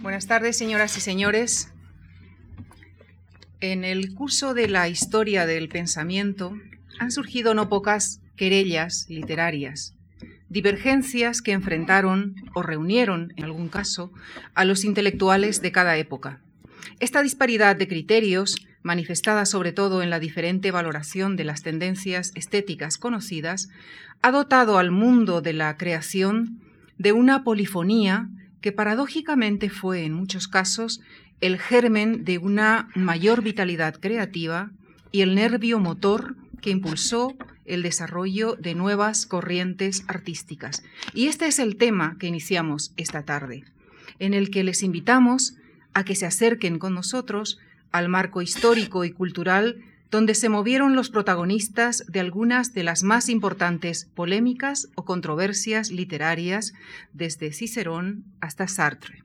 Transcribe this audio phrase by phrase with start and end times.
[0.00, 1.72] Buenas tardes, señoras y señores.
[3.60, 6.56] En el curso de la historia del pensamiento
[7.00, 9.96] han surgido no pocas querellas literarias,
[10.48, 14.12] divergencias que enfrentaron o reunieron, en algún caso,
[14.54, 16.40] a los intelectuales de cada época.
[17.00, 22.98] Esta disparidad de criterios, manifestada sobre todo en la diferente valoración de las tendencias estéticas
[22.98, 23.68] conocidas,
[24.22, 26.60] ha dotado al mundo de la creación
[26.98, 28.30] de una polifonía
[28.60, 31.00] que paradójicamente fue en muchos casos
[31.40, 34.70] el germen de una mayor vitalidad creativa
[35.12, 40.82] y el nervio motor que impulsó el desarrollo de nuevas corrientes artísticas.
[41.14, 43.64] Y este es el tema que iniciamos esta tarde,
[44.18, 45.54] en el que les invitamos
[45.94, 47.58] a que se acerquen con nosotros
[47.92, 53.28] al marco histórico y cultural donde se movieron los protagonistas de algunas de las más
[53.28, 56.72] importantes polémicas o controversias literarias
[57.12, 59.22] desde Cicerón hasta Sartre.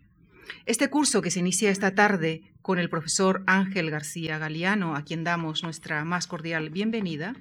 [0.66, 5.24] Este curso que se inicia esta tarde con el profesor Ángel García Galeano, a quien
[5.24, 7.36] damos nuestra más cordial bienvenida,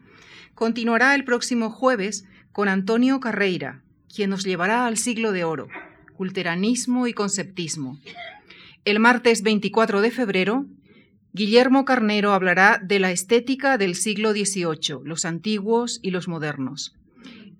[0.54, 5.68] continuará el próximo jueves con Antonio Carreira, quien nos llevará al siglo de oro,
[6.14, 7.98] culteranismo y conceptismo.
[8.84, 10.66] El martes 24 de febrero
[11.34, 16.94] Guillermo Carnero hablará de la estética del siglo XVIII, los antiguos y los modernos.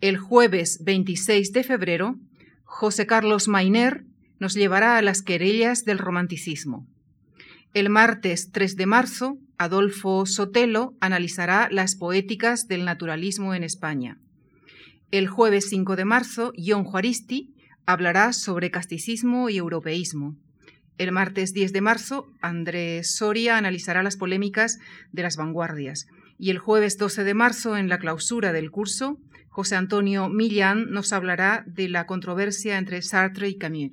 [0.02, 2.16] El jueves 26 de febrero,
[2.64, 4.04] José Carlos Mainer
[4.38, 6.86] nos llevará a las querellas del romanticismo.
[7.72, 14.18] El martes 3 de marzo, Adolfo Sotelo analizará las poéticas del naturalismo en España.
[15.10, 17.54] El jueves 5 de marzo, John Juaristi
[17.86, 20.36] hablará sobre casticismo y europeísmo.
[20.98, 24.78] El martes 10 de marzo, Andrés Soria analizará las polémicas
[25.12, 26.06] de las vanguardias.
[26.38, 29.18] Y el jueves 12 de marzo, en la clausura del curso,
[29.48, 33.92] José Antonio Millán nos hablará de la controversia entre Sartre y Camus.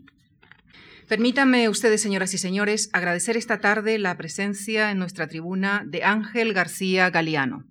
[1.07, 6.53] Permítanme ustedes, señoras y señores, agradecer esta tarde la presencia en nuestra tribuna de Ángel
[6.53, 7.65] García Galeano.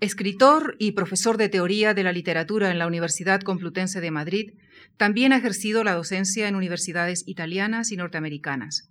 [0.00, 4.52] Escritor y profesor de teoría de la literatura en la Universidad Complutense de Madrid,
[4.96, 8.90] también ha ejercido la docencia en universidades italianas y norteamericanas.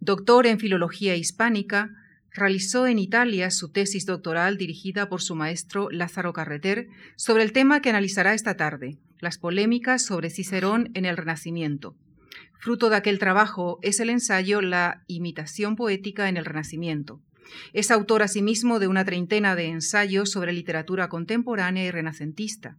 [0.00, 1.90] Doctor en Filología Hispánica,
[2.36, 7.80] realizó en Italia su tesis doctoral dirigida por su maestro Lázaro Carreter sobre el tema
[7.80, 11.96] que analizará esta tarde, las polémicas sobre Cicerón en el Renacimiento.
[12.58, 17.22] Fruto de aquel trabajo es el ensayo La imitación poética en el Renacimiento.
[17.72, 22.76] Es autor asimismo de una treintena de ensayos sobre literatura contemporánea y renacentista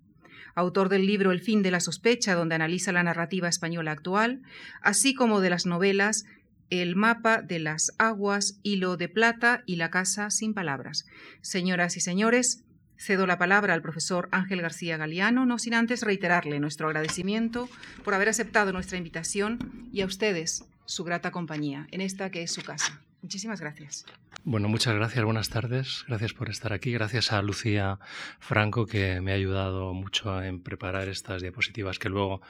[0.57, 4.41] autor del libro El fin de la sospecha, donde analiza la narrativa española actual,
[4.81, 6.25] así como de las novelas
[6.71, 11.05] El mapa de las aguas, Hilo de plata y La casa sin palabras.
[11.41, 12.63] Señoras y señores,
[12.97, 17.69] cedo la palabra al profesor Ángel García Galeano, no sin antes reiterarle nuestro agradecimiento
[18.03, 22.51] por haber aceptado nuestra invitación y a ustedes su grata compañía en esta que es
[22.51, 22.99] su casa.
[23.27, 24.05] Muchísimas gracias.
[24.45, 26.05] Bueno, muchas gracias, buenas tardes.
[26.07, 26.93] Gracias por estar aquí.
[26.93, 27.99] Gracias a Lucía
[28.39, 32.41] Franco que me ha ayudado mucho en preparar estas diapositivas que luego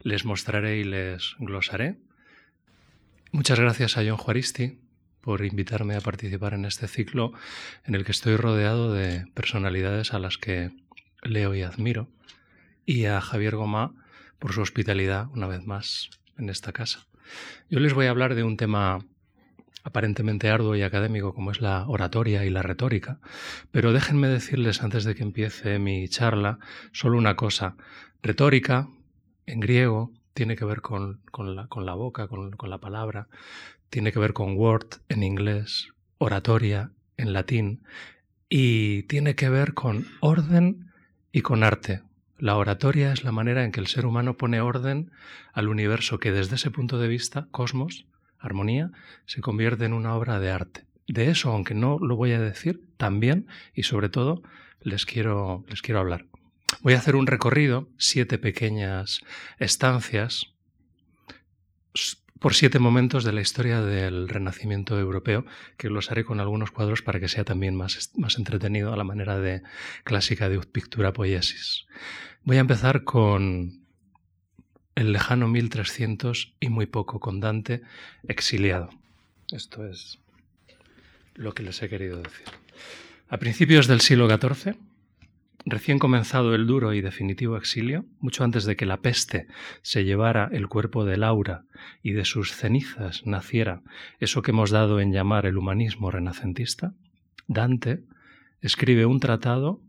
[0.00, 1.98] les mostraré y les glosaré.
[3.30, 4.78] Muchas gracias a John Juaristi
[5.20, 7.34] por invitarme a participar en este ciclo
[7.84, 10.70] en el que estoy rodeado de personalidades a las que
[11.20, 12.08] leo y admiro.
[12.86, 13.92] Y a Javier Gomá
[14.38, 17.06] por su hospitalidad una vez más en esta casa.
[17.68, 19.04] Yo les voy a hablar de un tema
[19.84, 23.18] aparentemente arduo y académico como es la oratoria y la retórica,
[23.70, 26.58] pero déjenme decirles antes de que empiece mi charla
[26.92, 27.76] solo una cosa.
[28.22, 28.88] Retórica,
[29.46, 33.28] en griego, tiene que ver con, la, con la, boca, con la palabra,
[33.90, 35.88] tiene que ver con word en inglés,
[36.18, 37.82] oratoria en latín,
[38.48, 40.92] y tiene que ver con orden
[41.32, 42.02] y con arte.
[42.38, 45.10] La oratoria es la manera en que el ser humano pone orden
[45.52, 48.06] al universo que desde ese punto de vista, cosmos,
[48.42, 48.90] armonía,
[49.26, 50.84] se convierte en una obra de arte.
[51.06, 54.42] De eso, aunque no lo voy a decir, también y sobre todo
[54.80, 56.26] les quiero, les quiero hablar.
[56.80, 59.20] Voy a hacer un recorrido, siete pequeñas
[59.58, 60.54] estancias,
[62.38, 65.46] por siete momentos de la historia del Renacimiento europeo,
[65.76, 69.04] que los haré con algunos cuadros para que sea también más, más entretenido a la
[69.04, 69.62] manera de
[70.02, 71.86] clásica de Pictura Poiesis.
[72.42, 73.81] Voy a empezar con
[74.94, 77.82] el lejano 1300 y muy poco con Dante
[78.28, 78.90] exiliado.
[79.50, 80.18] Esto es
[81.34, 82.46] lo que les he querido decir.
[83.28, 84.76] A principios del siglo XIV,
[85.64, 89.46] recién comenzado el duro y definitivo exilio, mucho antes de que la peste
[89.80, 91.64] se llevara el cuerpo de Laura
[92.02, 93.82] y de sus cenizas naciera
[94.20, 96.94] eso que hemos dado en llamar el humanismo renacentista,
[97.46, 98.02] Dante
[98.60, 99.80] escribe un tratado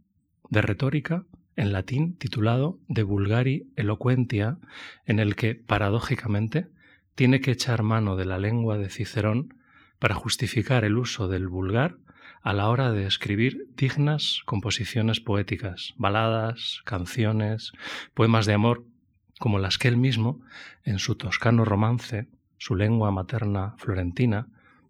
[0.50, 4.58] de retórica en latín titulado De Vulgari Eloquentia,
[5.06, 6.68] en el que, paradójicamente,
[7.16, 9.56] tiene que echar mano de la lengua de Cicerón
[10.00, 11.98] para justificar el uso del vulgar
[12.42, 17.72] a la hora de escribir dignas composiciones poéticas, baladas, canciones,
[18.14, 18.86] poemas de amor,
[19.40, 20.42] como las que él mismo,
[20.84, 22.28] en su toscano romance,
[22.58, 24.48] su lengua materna florentina,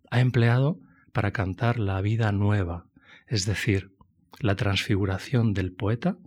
[0.09, 0.79] ha empleado
[1.11, 2.85] para cantar la vida nueva,
[3.27, 3.91] es decir,
[4.39, 6.17] la transfiguración del poeta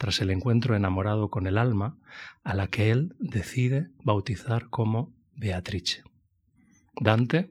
[0.00, 1.98] tras el encuentro enamorado con el alma,
[2.42, 6.04] a la que él decide bautizar como Beatrice.
[6.98, 7.50] Dante,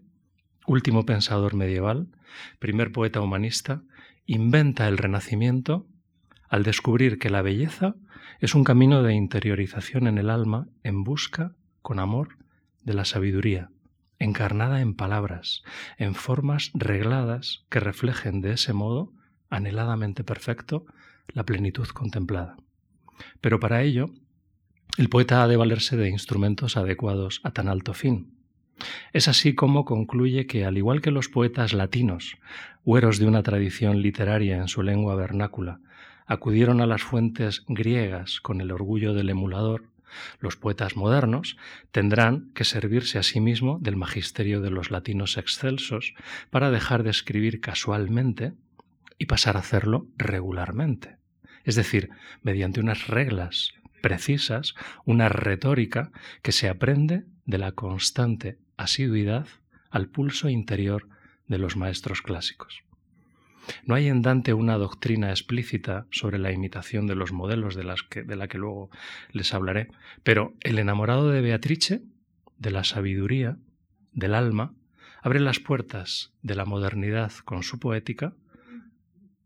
[0.66, 2.08] último pensador medieval,
[2.58, 3.84] primer poeta humanista,
[4.26, 5.86] inventa el renacimiento
[6.50, 7.94] al descubrir que la belleza
[8.40, 12.30] es un camino de interiorización en el alma en busca, con amor,
[12.82, 13.70] de la sabiduría,
[14.18, 15.62] encarnada en palabras,
[16.00, 19.14] en formas regladas que reflejen de ese modo,
[19.52, 20.88] anheladamente perfecto,
[21.34, 22.58] la plenitud contemplada.
[23.42, 24.10] Pero para ello,
[24.98, 28.34] el poeta ha de valerse de instrumentos adecuados a tan alto fin.
[29.14, 32.38] Es así como concluye que, al igual que los poetas latinos,
[32.86, 35.80] hueros de una tradición literaria en su lengua vernácula,
[36.26, 39.90] acudieron a las fuentes griegas con el orgullo del emulador,
[40.40, 41.58] los poetas modernos
[41.92, 46.14] tendrán que servirse a sí mismo del magisterio de los latinos excelsos
[46.50, 48.54] para dejar de escribir casualmente
[49.20, 51.20] y pasar a hacerlo regularmente
[51.64, 52.10] es decir,
[52.42, 54.76] mediante unas reglas precisas,
[55.06, 56.12] una retórica
[56.42, 59.48] que se aprende de la constante asiduidad
[59.92, 61.08] al pulso interior
[61.48, 62.82] de los maestros clásicos.
[63.84, 68.02] No hay en Dante una doctrina explícita sobre la imitación de los modelos de, las
[68.02, 68.90] que, de la que luego
[69.32, 69.90] les hablaré,
[70.24, 72.02] pero el enamorado de Beatrice,
[72.58, 73.58] de la sabiduría,
[74.12, 74.74] del alma,
[75.22, 78.34] abre las puertas de la modernidad con su poética,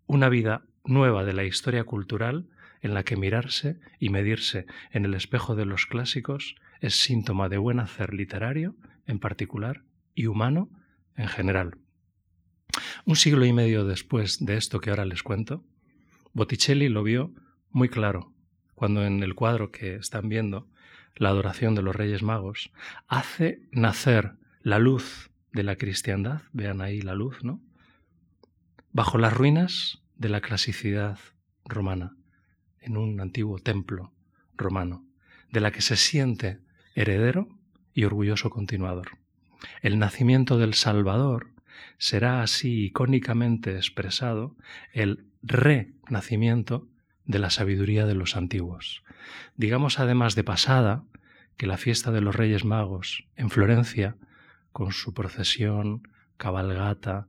[0.07, 2.47] una vida nueva de la historia cultural
[2.81, 7.57] en la que mirarse y medirse en el espejo de los clásicos es síntoma de
[7.57, 8.75] buen hacer literario
[9.07, 9.83] en particular
[10.15, 10.69] y humano
[11.15, 11.77] en general.
[13.05, 15.63] Un siglo y medio después de esto que ahora les cuento,
[16.33, 17.31] Botticelli lo vio
[17.71, 18.33] muy claro
[18.75, 20.67] cuando en el cuadro que están viendo,
[21.15, 22.71] La adoración de los Reyes Magos,
[23.07, 27.61] hace nacer la luz de la cristiandad, vean ahí la luz, ¿no?
[28.95, 31.17] Bajo las ruinas de la clasicidad
[31.65, 32.15] romana,
[32.79, 34.13] en un antiguo templo
[34.55, 35.03] romano,
[35.51, 36.59] de la que se siente
[36.93, 37.49] heredero
[37.95, 39.17] y orgulloso continuador.
[39.81, 41.47] El nacimiento del Salvador
[41.97, 44.55] será así icónicamente expresado
[44.91, 46.87] el renacimiento
[47.25, 49.03] de la sabiduría de los antiguos.
[49.57, 51.03] Digamos además de pasada
[51.57, 54.17] que la fiesta de los Reyes Magos en Florencia,
[54.71, 56.07] con su procesión,
[56.37, 57.27] cabalgata,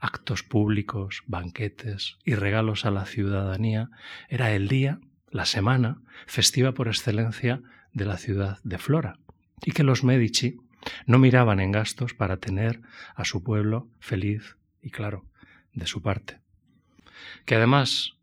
[0.00, 3.90] actos públicos, banquetes y regalos a la ciudadanía,
[4.28, 4.98] era el día,
[5.30, 7.62] la semana, festiva por excelencia
[7.92, 9.18] de la ciudad de Flora,
[9.64, 10.58] y que los Medici
[11.06, 12.80] no miraban en gastos para tener
[13.14, 15.26] a su pueblo feliz y claro,
[15.74, 16.40] de su parte.
[17.44, 18.14] Que además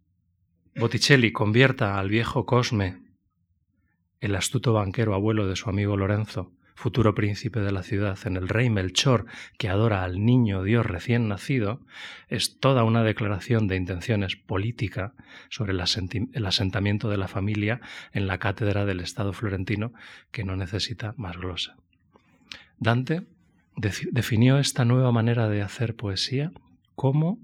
[0.76, 3.02] Botticelli convierta al viejo Cosme,
[4.20, 8.48] el astuto banquero abuelo de su amigo Lorenzo, futuro príncipe de la ciudad, en el
[8.48, 9.26] rey Melchor,
[9.58, 11.82] que adora al niño Dios recién nacido,
[12.30, 15.16] es toda una declaración de intenciones política
[15.50, 15.80] sobre el,
[16.46, 17.82] asentamiento de la familia
[18.14, 19.92] en la cátedra del Estado florentino
[20.30, 21.78] que no necesita más glosa.
[22.78, 23.26] Dante
[23.76, 26.52] definió esta nueva manera de hacer poesía
[26.94, 27.40] como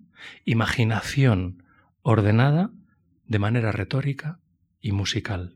[0.46, 1.64] imaginación
[2.04, 2.70] ordenada
[3.26, 4.40] de manera retórica
[4.80, 5.56] y musical.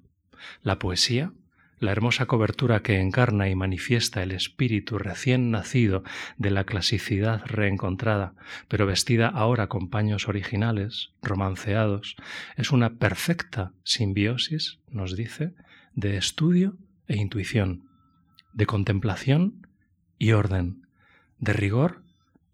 [0.63, 1.31] La poesía
[1.79, 6.03] la hermosa cobertura que encarna y manifiesta el espíritu recién nacido
[6.37, 8.33] de la clasicidad reencontrada,
[8.67, 12.15] pero vestida ahora con paños originales, romanceados,
[12.55, 15.53] es una perfecta simbiosis, nos dice,
[15.93, 17.83] de estudio e intuición,
[18.53, 19.67] de contemplación
[20.17, 20.87] y orden,
[21.39, 22.03] de rigor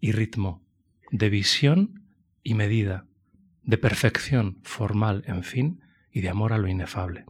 [0.00, 0.62] y ritmo,
[1.10, 2.02] de visión
[2.42, 3.06] y medida,
[3.62, 5.80] de perfección formal, en fin,
[6.12, 7.24] y de amor a lo inefable.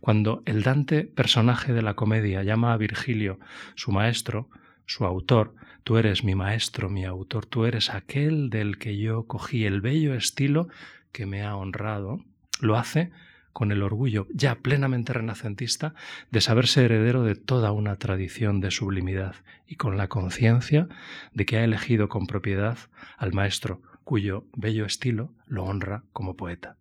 [0.00, 3.38] Cuando el Dante, personaje de la comedia, llama a Virgilio,
[3.74, 4.48] su maestro,
[4.86, 9.64] su autor, tú eres mi maestro, mi autor, tú eres aquel del que yo cogí
[9.64, 10.68] el bello estilo
[11.12, 12.20] que me ha honrado,
[12.60, 13.10] lo hace
[13.52, 15.94] con el orgullo ya plenamente renacentista
[16.30, 19.34] de saberse heredero de toda una tradición de sublimidad
[19.66, 20.88] y con la conciencia
[21.32, 22.78] de que ha elegido con propiedad
[23.16, 26.79] al maestro cuyo bello estilo lo honra como poeta.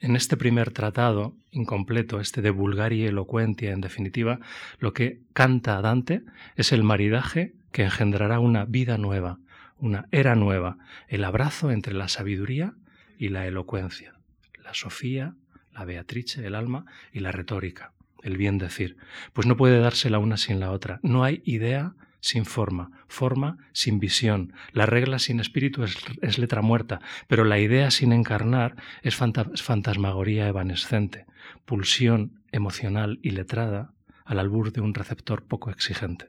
[0.00, 4.38] En este primer tratado, incompleto, este de Vulgari Elocuentia, en definitiva,
[4.78, 6.22] lo que canta Dante
[6.56, 9.38] es el maridaje que engendrará una vida nueva,
[9.78, 12.74] una era nueva, el abrazo entre la sabiduría
[13.18, 14.14] y la elocuencia,
[14.62, 15.34] la Sofía,
[15.72, 18.96] la Beatrice, el alma y la retórica, el bien decir,
[19.32, 21.00] pues no puede darse la una sin la otra.
[21.02, 24.52] No hay idea sin forma, forma sin visión.
[24.72, 31.26] La regla sin espíritu es, letra muerta, pero la idea sin encarnar es fantasmagoría evanescente,
[31.64, 33.92] pulsión emocional y letrada
[34.24, 36.28] al albur de un receptor poco exigente.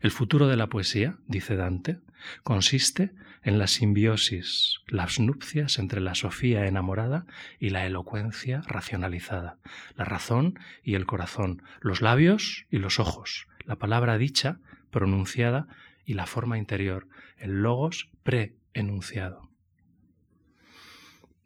[0.00, 2.00] El futuro de la poesía, dice Dante,
[2.42, 3.12] consiste
[3.42, 7.26] en la simbiosis, las nupcias entre la sofía enamorada
[7.58, 9.58] y la elocuencia racionalizada,
[9.96, 14.58] la razón y el corazón, los labios y los ojos, la palabra dicha,
[14.90, 15.66] pronunciada
[16.04, 19.48] y la forma interior, el logos pre-enunciado.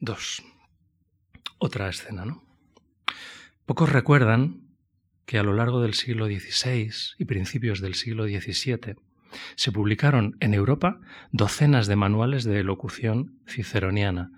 [0.00, 0.42] 2.
[1.58, 2.44] Otra escena, ¿no?
[3.66, 4.62] Pocos recuerdan
[5.26, 8.96] que a lo largo del siglo XVI y principios del siglo XVII
[9.54, 14.30] se publicaron en Europa docenas de manuales de elocución ciceroniana,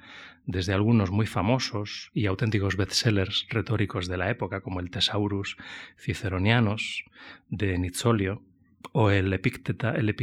[0.46, 5.56] desde algunos muy famosos y auténticos bestsellers retóricos de la época, como el Thesaurus
[5.98, 7.04] Ciceronianos
[7.48, 8.42] de Nizzolio,
[8.92, 10.14] o el Epícteta, el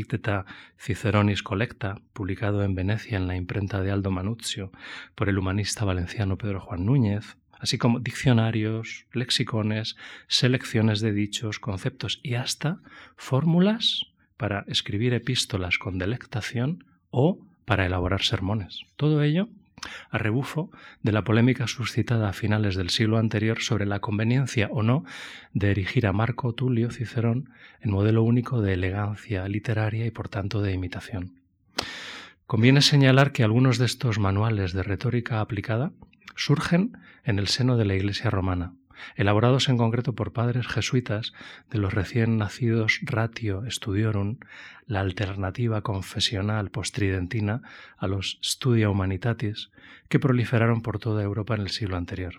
[0.77, 4.71] Ciceronis Collecta, publicado en Venecia en la imprenta de Aldo Manuzio
[5.15, 9.95] por el humanista valenciano Pedro Juan Núñez, así como diccionarios, lexicones,
[10.27, 12.79] selecciones de dichos, conceptos y hasta
[13.15, 18.81] fórmulas para escribir epístolas con delectación o para elaborar sermones.
[18.95, 19.49] Todo ello
[20.09, 20.71] a rebufo
[21.01, 25.03] de la polémica suscitada a finales del siglo anterior sobre la conveniencia o no
[25.53, 30.61] de erigir a Marco Tulio Cicerón en modelo único de elegancia literaria y por tanto
[30.61, 31.39] de imitación.
[32.45, 35.93] Conviene señalar que algunos de estos manuales de retórica aplicada
[36.35, 38.73] surgen en el seno de la Iglesia romana,
[39.15, 41.33] elaborados en concreto por padres jesuitas
[41.69, 44.37] de los recién nacidos Ratio Studiorum,
[44.85, 47.61] la alternativa confesional postridentina
[47.97, 49.69] a los Studia Humanitatis,
[50.09, 52.35] que proliferaron por toda Europa en el siglo anterior.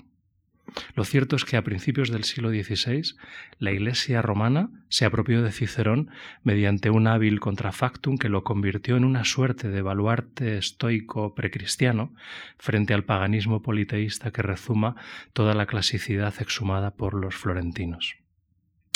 [0.95, 3.14] Lo cierto es que a principios del siglo XVI
[3.59, 6.11] la Iglesia romana se apropió de Cicerón
[6.42, 12.14] mediante un hábil contrafactum que lo convirtió en una suerte de baluarte estoico precristiano
[12.59, 14.97] frente al paganismo politeísta que rezuma
[15.33, 18.16] toda la clasicidad exhumada por los florentinos.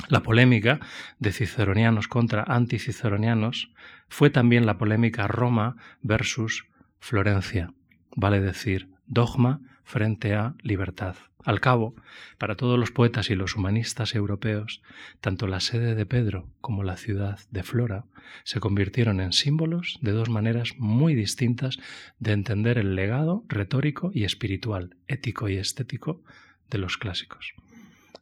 [0.09, 0.81] La polémica
[1.19, 3.73] de ciceronianos contra anticiceronianos
[4.09, 6.67] fue también la polémica Roma versus
[7.01, 7.73] Florencia,
[8.15, 11.17] vale decir, dogma frente a libertad.
[11.47, 11.95] Al cabo,
[12.39, 14.83] para todos los poetas y los humanistas europeos,
[15.21, 18.05] tanto la sede de Pedro como la ciudad de Flora
[18.43, 21.79] se convirtieron en símbolos de dos maneras muy distintas
[22.19, 26.21] de entender el legado retórico y espiritual, ético y estético
[26.69, 27.55] de los clásicos.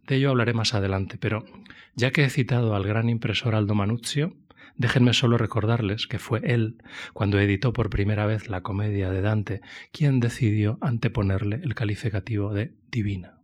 [0.06, 1.46] De ello hablaré más adelante, pero
[1.94, 4.36] ya que he citado al gran impresor Aldo Manuzio,
[4.76, 9.60] Déjenme solo recordarles que fue él, cuando editó por primera vez la comedia de Dante,
[9.92, 13.38] quien decidió anteponerle el calificativo de divina.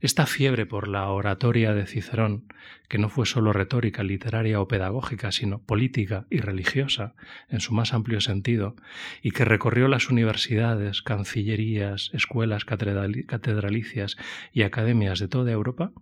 [0.00, 2.46] Esta fiebre por la oratoria de Cicerón,
[2.88, 7.14] que no fue solo retórica, literaria o pedagógica, sino política y religiosa
[7.48, 8.76] en su más amplio sentido,
[9.20, 14.16] y que recorrió las universidades, cancillerías, escuelas catedralicias
[14.54, 15.92] y academias de toda Europa,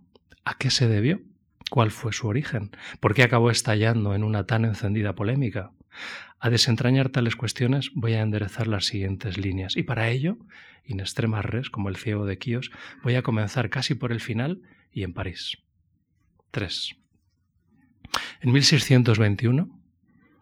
[0.45, 1.19] ¿a qué se debió?
[1.69, 2.71] ¿Cuál fue su origen?
[2.99, 5.71] ¿Por qué acabó estallando en una tan encendida polémica?
[6.39, 10.37] A desentrañar tales cuestiones voy a enderezar las siguientes líneas y para ello,
[10.85, 12.71] in extremas res, como el ciego de Quíos,
[13.03, 14.61] voy a comenzar casi por el final
[14.91, 15.57] y en París.
[16.51, 16.95] 3.
[18.41, 19.69] En 1621,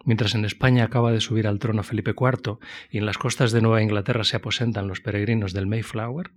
[0.05, 2.59] mientras en España acaba de subir al trono Felipe IV
[2.91, 6.31] y en las costas de Nueva Inglaterra se aposentan los peregrinos del Mayflower,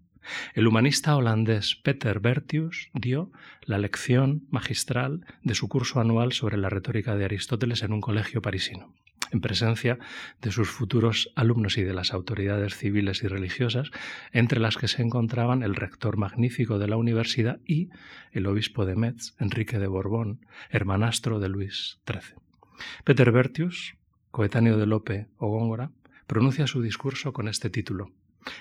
[0.55, 3.31] el humanista holandés Peter Bertius dio
[3.63, 8.43] la lección magistral de su curso anual sobre la retórica de Aristóteles en un colegio
[8.43, 8.95] parisino,
[9.33, 9.99] en presencia
[10.41, 13.91] de sus futuros alumnos y de las autoridades civiles y religiosas,
[14.33, 17.91] entre las que se encontraban el rector magnífico de la universidad y
[18.33, 22.37] el obispo de Metz, Enrique de Borbón, hermanastro de Luis XIII.
[23.05, 23.97] Peter Bertius,
[24.31, 25.91] coetáneo de Lope o Góngora,
[26.27, 28.13] pronuncia su discurso con este título: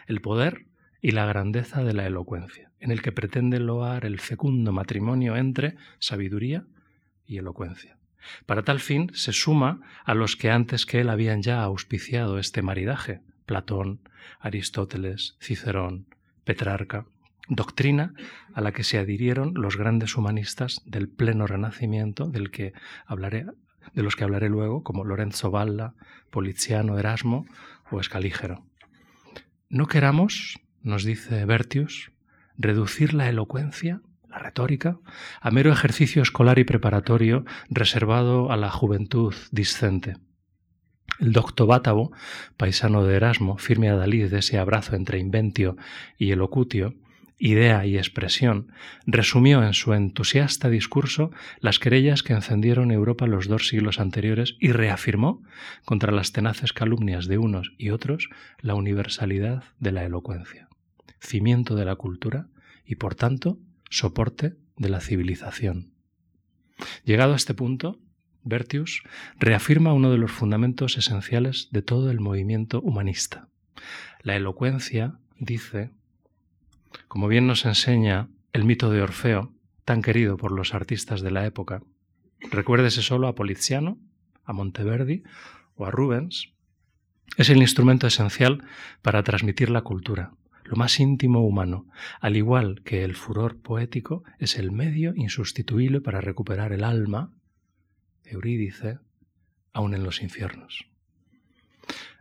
[0.07, 0.65] El poder
[1.01, 5.75] y la grandeza de la elocuencia, en el que pretende loar el fecundo matrimonio entre
[5.99, 6.65] sabiduría
[7.25, 7.97] y elocuencia.
[8.45, 12.61] Para tal fin se suma a los que antes que él habían ya auspiciado este
[12.61, 14.01] maridaje, Platón,
[14.39, 16.07] Aristóteles, Cicerón,
[16.43, 17.05] Petrarca,
[17.47, 18.13] doctrina
[18.53, 22.73] a la que se adhirieron los grandes humanistas del pleno renacimiento del que
[23.05, 23.45] hablaré
[23.93, 25.93] de los que hablaré luego, como Lorenzo Valla,
[26.29, 27.45] Poliziano, Erasmo
[27.91, 28.63] o Escalígero.
[29.69, 32.11] No queramos nos dice Bertius,
[32.57, 34.99] reducir la elocuencia, la retórica,
[35.41, 40.17] a mero ejercicio escolar y preparatorio reservado a la juventud discente.
[41.19, 42.13] El docto Bátavo,
[42.55, 45.75] paisano de Erasmo, firme a Dalí de ese abrazo entre inventio
[46.17, 46.95] y elocutio,
[47.37, 48.71] idea y expresión,
[49.05, 54.71] resumió en su entusiasta discurso las querellas que encendieron Europa los dos siglos anteriores y
[54.71, 55.41] reafirmó,
[55.83, 58.29] contra las tenaces calumnias de unos y otros,
[58.61, 60.68] la universalidad de la elocuencia,
[61.19, 62.47] cimiento de la cultura
[62.85, 63.59] y, por tanto,
[63.89, 65.91] soporte de la civilización.
[67.03, 67.99] Llegado a este punto,
[68.43, 69.03] Bertius
[69.37, 73.49] reafirma uno de los fundamentos esenciales de todo el movimiento humanista.
[74.21, 75.91] La elocuencia, dice,
[77.07, 79.53] como bien nos enseña el mito de Orfeo,
[79.85, 81.81] tan querido por los artistas de la época,
[82.51, 83.97] recuérdese solo a Poliziano,
[84.43, 85.23] a Monteverdi
[85.75, 86.53] o a Rubens,
[87.37, 88.63] es el instrumento esencial
[89.01, 90.33] para transmitir la cultura,
[90.69, 91.87] lo más íntimo humano,
[92.21, 97.33] al igual que el furor poético es el medio insustituible para recuperar el alma,
[98.23, 98.99] Eurídice,
[99.73, 100.85] aun en los infiernos.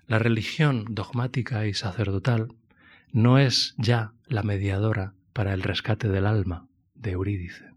[0.07, 2.49] La religión dogmática y sacerdotal
[3.12, 7.75] no es ya la mediadora para el rescate del alma de Eurídice,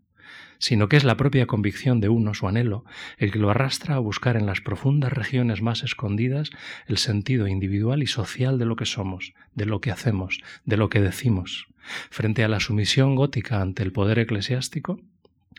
[0.62, 2.86] sino que es la propia convicción de uno, su anhelo,
[3.18, 6.51] el que lo arrastra a buscar en las profundas regiones más escondidas
[6.86, 10.89] el sentido individual y social de lo que somos, de lo que hacemos, de lo
[10.89, 11.68] que decimos.
[12.12, 15.01] Frente a la sumisión gótica ante el poder eclesiástico,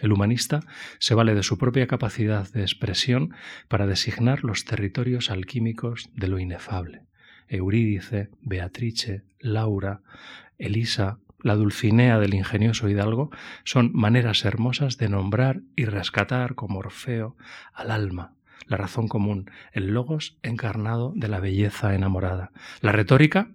[0.01, 0.61] el humanista
[1.01, 3.35] se vale de su propia capacidad de expresión
[3.67, 7.03] para designar los territorios alquímicos de lo inefable.
[7.49, 10.01] Eurídice, Beatrice, Laura,
[10.59, 13.31] Elisa, la Dulcinea del ingenioso Hidalgo,
[13.65, 17.37] son maneras hermosas de nombrar y rescatar como Orfeo
[17.73, 18.35] al alma,
[18.67, 22.53] la razón común, el logos encarnado de la belleza enamorada.
[22.81, 23.51] La retórica,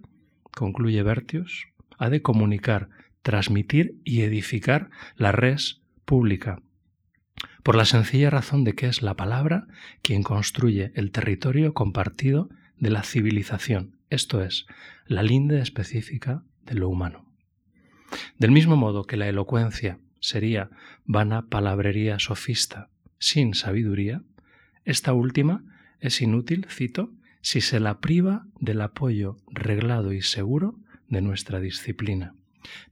[0.50, 1.68] concluye Bertius,
[1.98, 2.88] ha de comunicar,
[3.22, 6.60] transmitir y edificar la res pública,
[7.62, 9.66] por la sencilla razón de que es la palabra
[10.02, 14.66] quien construye el territorio compartido de la civilización, esto es,
[15.06, 17.27] la linde específica de lo humano.
[18.38, 20.70] Del mismo modo que la elocuencia sería
[21.04, 24.22] vana palabrería sofista sin sabiduría,
[24.84, 25.64] esta última
[26.00, 27.10] es inútil, cito,
[27.40, 30.76] si se la priva del apoyo reglado y seguro
[31.08, 32.34] de nuestra disciplina,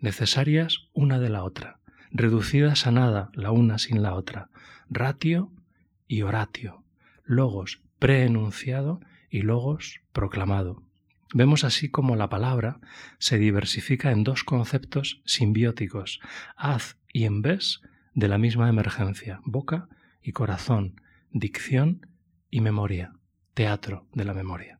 [0.00, 1.78] necesarias una de la otra,
[2.10, 4.48] reducidas a nada la una sin la otra,
[4.88, 5.50] ratio
[6.06, 6.84] y oratio,
[7.24, 10.85] logos preenunciado y logos proclamado.
[11.34, 12.80] Vemos así como la palabra
[13.18, 16.20] se diversifica en dos conceptos simbióticos,
[16.56, 17.80] haz y en vez
[18.14, 19.88] de la misma emergencia, boca
[20.22, 22.06] y corazón, dicción
[22.50, 23.12] y memoria,
[23.54, 24.78] teatro de la memoria.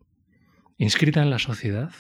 [0.79, 1.93] Inscrita en la sociedad,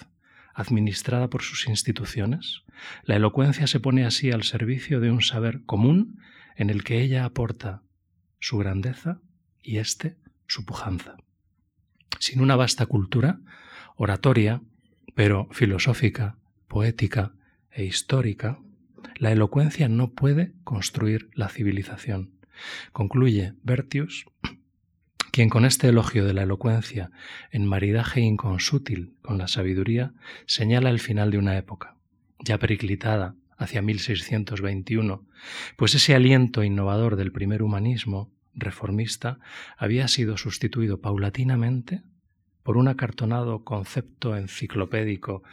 [0.54, 2.62] administrada por sus instituciones,
[3.02, 6.20] la elocuencia se pone así al servicio de un saber común
[6.56, 7.82] en el que ella aporta
[8.40, 9.20] su grandeza
[9.62, 11.16] y éste su pujanza.
[12.18, 13.40] Sin una vasta cultura,
[13.96, 14.62] oratoria,
[15.14, 16.36] pero filosófica,
[16.68, 17.32] poética
[17.70, 18.58] e histórica,
[19.18, 22.32] la elocuencia no puede construir la civilización.
[22.92, 24.26] Concluye Bertius,
[25.30, 27.10] quien con este elogio de la elocuencia,
[27.50, 30.14] en maridaje inconsútil con la sabiduría,
[30.46, 31.96] señala el final de una época,
[32.38, 35.26] ya periclitada hacia 1621,
[35.76, 39.38] pues ese aliento innovador del primer humanismo reformista
[39.76, 42.02] había sido sustituido paulatinamente
[42.66, 45.44] por un acartonado concepto enciclopédico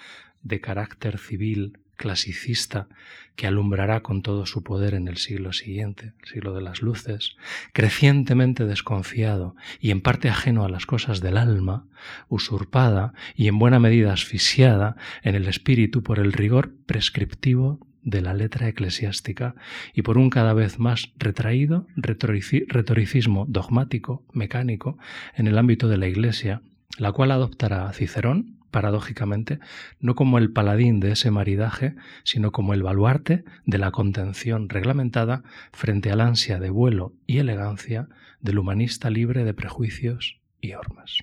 [0.41, 2.88] de carácter civil clasicista
[3.36, 7.36] que alumbrará con todo su poder en el siglo siguiente, el siglo de las luces,
[7.71, 11.86] crecientemente desconfiado y en parte ajeno a las cosas del alma,
[12.30, 18.34] usurpada y en buena medida asfixiada en el espíritu por el rigor prescriptivo de la
[18.34, 19.54] letra eclesiástica
[19.93, 24.97] y por un cada vez más retraído retoricismo dogmático, mecánico,
[25.36, 26.63] en el ámbito de la Iglesia,
[26.97, 29.60] la cual adoptará a Cicerón, paradójicamente,
[29.99, 35.43] no como el paladín de ese maridaje, sino como el baluarte de la contención reglamentada
[35.71, 38.10] frente al ansia de vuelo y elegancia
[38.41, 41.19] del humanista libre de prejuicios y hormas.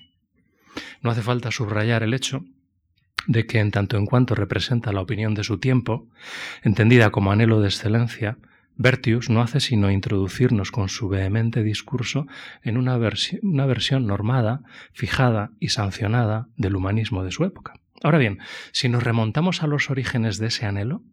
[1.01, 2.45] No hace falta subrayar el hecho
[3.27, 6.07] de que en tanto en cuanto representa la opinión de su tiempo,
[6.63, 8.37] entendida como anhelo de excelencia,
[8.75, 12.27] Bertius no hace sino introducirnos con su vehemente discurso
[12.63, 12.97] en una,
[13.41, 14.61] una, versión normada,
[14.93, 17.73] fijada y sancionada del humanismo de su época.
[18.03, 18.39] Ahora bien,
[18.71, 21.03] si nos remontamos a los orígenes de ese anhelo,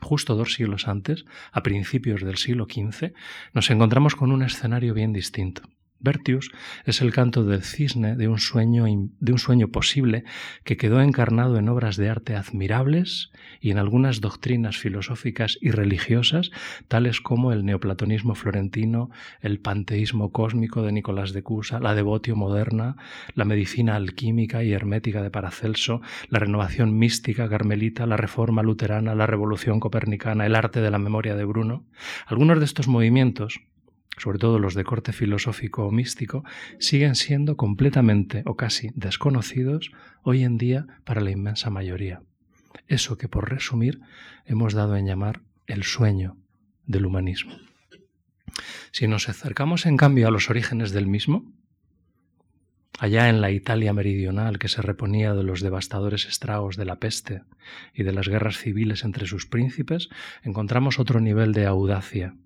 [0.00, 3.12] justo dos siglos antes, a principios del siglo XV,
[3.52, 5.62] nos encontramos con un escenario bien distinto.
[6.04, 6.52] Bertius
[6.84, 10.24] es el canto del cisne de un, sueño, de un sueño posible
[10.62, 16.50] que quedó encarnado en obras de arte admirables y en algunas doctrinas filosóficas y religiosas,
[16.88, 22.96] tales como el neoplatonismo florentino, el panteísmo cósmico de Nicolás de Cusa, la devotio moderna,
[23.34, 29.26] la medicina alquímica y hermética de Paracelso, la renovación mística carmelita, la reforma luterana, la
[29.26, 31.86] revolución copernicana, el arte de la memoria de Bruno.
[32.26, 33.60] Algunos de estos movimientos
[34.16, 36.44] sobre todo los de corte filosófico o místico,
[36.78, 42.22] siguen siendo completamente o casi desconocidos hoy en día para la inmensa mayoría.
[42.88, 44.00] Eso que, por resumir,
[44.44, 46.36] hemos dado en llamar el sueño
[46.86, 47.56] del humanismo.
[48.92, 51.52] Si nos acercamos, en cambio, a los orígenes del mismo,
[52.98, 57.42] allá en la Italia meridional que se reponía de los devastadores estragos de la peste
[57.92, 60.08] y de las guerras civiles entre sus príncipes,
[60.42, 62.36] encontramos otro nivel de audacia,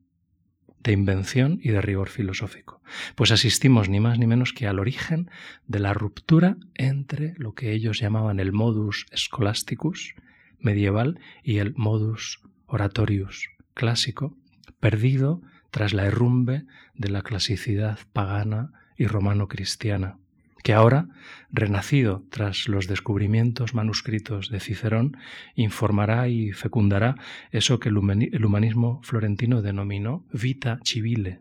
[0.83, 2.83] de invención y de rigor filosófico.
[3.15, 5.31] Pues asistimos ni más ni menos que al origen
[5.67, 10.15] de la ruptura entre lo que ellos llamaban el modus scholasticus
[10.59, 14.37] medieval y el modus oratorius clásico,
[14.81, 16.65] perdido tras la herrumbe
[16.95, 20.19] de la clasicidad pagana y romano-cristiana
[20.63, 21.09] que ahora,
[21.51, 25.17] renacido tras los descubrimientos manuscritos de Cicerón,
[25.55, 27.17] informará y fecundará
[27.51, 27.97] eso que el
[28.45, 31.41] humanismo florentino denominó vita civile.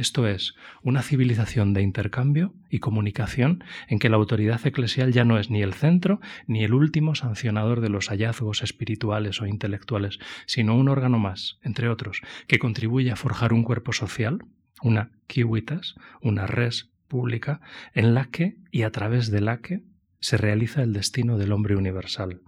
[0.00, 5.38] Esto es, una civilización de intercambio y comunicación en que la autoridad eclesial ya no
[5.38, 10.74] es ni el centro ni el último sancionador de los hallazgos espirituales o intelectuales, sino
[10.74, 14.38] un órgano más, entre otros, que contribuye a forjar un cuerpo social,
[14.82, 17.60] una civitas, una res pública
[17.92, 19.82] en la que y a través de la que
[20.20, 22.40] se realiza el destino del hombre universal,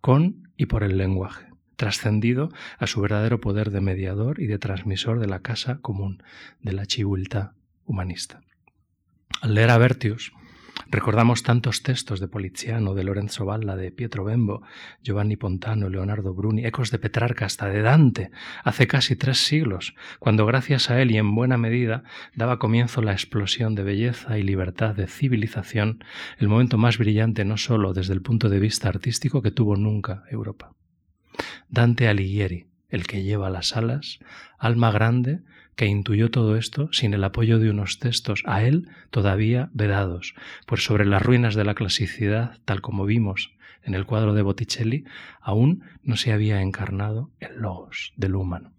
[0.00, 5.20] con y por el lenguaje, trascendido a su verdadero poder de mediador y de transmisor
[5.20, 6.22] de la casa común,
[6.60, 8.40] de la chiviltà humanista.
[9.42, 10.32] Al leer a Bertius,
[10.88, 14.62] Recordamos tantos textos de Poliziano, de Lorenzo Valla, de Pietro Bembo,
[15.02, 18.30] Giovanni Pontano, Leonardo Bruni, ecos de Petrarca hasta de Dante,
[18.62, 23.12] hace casi tres siglos, cuando gracias a él y en buena medida daba comienzo la
[23.12, 26.04] explosión de belleza y libertad de civilización,
[26.38, 30.22] el momento más brillante no sólo desde el punto de vista artístico que tuvo nunca
[30.30, 30.72] Europa.
[31.68, 34.20] Dante Alighieri, el que lleva las alas,
[34.56, 35.40] alma grande,
[35.76, 40.34] que intuyó todo esto sin el apoyo de unos textos a él todavía vedados,
[40.66, 45.04] pues sobre las ruinas de la clasicidad, tal como vimos en el cuadro de Botticelli,
[45.40, 48.72] aún no se había encarnado el logos del humano.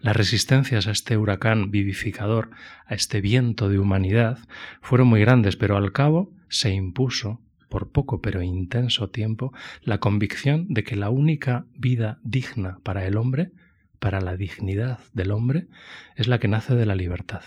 [0.00, 2.50] Las resistencias a este huracán vivificador,
[2.86, 4.38] a este viento de humanidad,
[4.80, 10.66] fueron muy grandes, pero al cabo se impuso, por poco pero intenso tiempo, la convicción
[10.68, 13.52] de que la única vida digna para el hombre
[14.00, 15.68] para la dignidad del hombre
[16.16, 17.42] es la que nace de la libertad,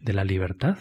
[0.00, 0.78] de la libertad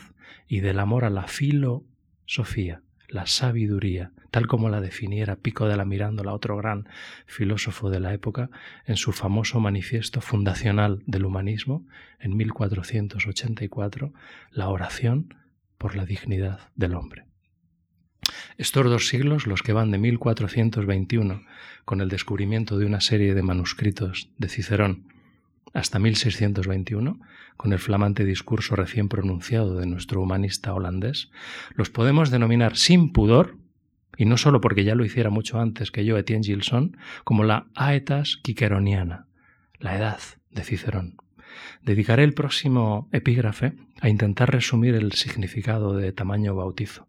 [0.47, 5.85] y del amor a la filosofía, la sabiduría, tal como la definiera Pico de la
[5.85, 6.87] Mirándola, otro gran
[7.25, 8.49] filósofo de la época,
[8.85, 11.85] en su famoso manifiesto fundacional del humanismo,
[12.19, 14.13] en 1484,
[14.51, 15.33] la oración
[15.77, 17.26] por la dignidad del hombre.
[18.57, 21.43] Estos dos siglos, los que van de 1421,
[21.85, 25.13] con el descubrimiento de una serie de manuscritos de Cicerón,
[25.75, 27.19] hasta 1621,
[27.55, 31.29] con el flamante discurso recién pronunciado de nuestro humanista holandés,
[31.75, 33.57] los podemos denominar sin pudor,
[34.17, 37.67] y no solo porque ya lo hiciera mucho antes que yo Etienne Gilson, como la
[37.75, 39.27] aetas quiqueroniana,
[39.79, 41.17] la edad de Cicerón.
[41.81, 47.07] Dedicaré el próximo epígrafe a intentar resumir el significado de tamaño bautizo.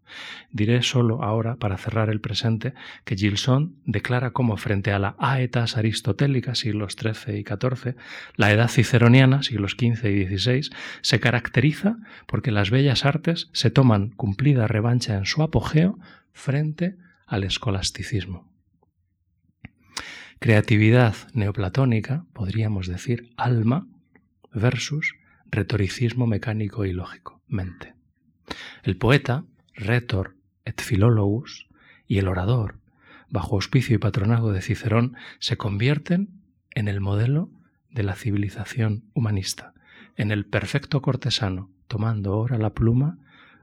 [0.51, 2.73] Diré solo ahora, para cerrar el presente,
[3.05, 7.95] que Gilson declara cómo frente a la aetas aristotélica, siglos XIII y XIV,
[8.35, 10.69] la edad ciceroniana, siglos XV y XVI,
[11.01, 15.99] se caracteriza porque las bellas artes se toman cumplida revancha en su apogeo
[16.31, 16.95] frente
[17.27, 18.49] al escolasticismo.
[20.39, 23.87] Creatividad neoplatónica, podríamos decir alma,
[24.53, 25.15] versus
[25.51, 27.93] retoricismo mecánico y lógico, mente.
[28.83, 30.35] El poeta, retor
[30.65, 31.67] et philologus,
[32.07, 32.79] y el orador,
[33.29, 37.51] bajo auspicio y patronazgo de Cicerón, se convierten en el modelo
[37.91, 39.73] de la civilización humanista,
[40.15, 43.17] en el perfecto cortesano, tomando ora la pluma,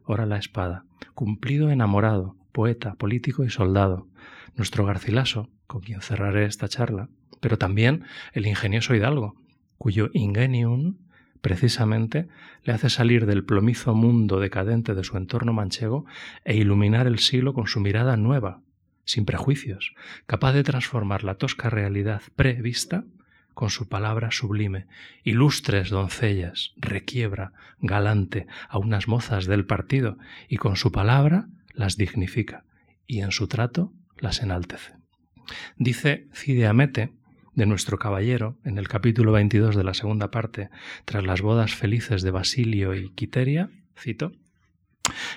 [0.04, 4.06] ora la espada, cumplido enamorado, poeta, político y soldado,
[4.54, 7.08] nuestro Garcilaso, con quien cerraré esta charla,
[7.40, 9.36] pero también el ingenioso Hidalgo,
[9.78, 10.98] cuyo ingenium
[11.40, 12.28] precisamente
[12.64, 16.04] le hace salir del plomizo mundo decadente de su entorno manchego
[16.44, 18.62] e iluminar el siglo con su mirada nueva,
[19.04, 19.94] sin prejuicios,
[20.26, 23.04] capaz de transformar la tosca realidad prevista
[23.54, 24.86] con su palabra sublime,
[25.24, 32.64] ilustres doncellas, requiebra, galante, a unas mozas del partido, y con su palabra las dignifica,
[33.06, 34.92] y en su trato las enaltece.
[35.78, 37.12] Dice Cide Amete,
[37.56, 40.68] de nuestro caballero, en el capítulo 22 de la segunda parte,
[41.06, 44.32] tras las bodas felices de Basilio y Quiteria, cito,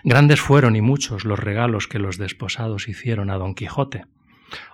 [0.03, 4.05] Grandes fueron y muchos los regalos que los desposados hicieron a don Quijote,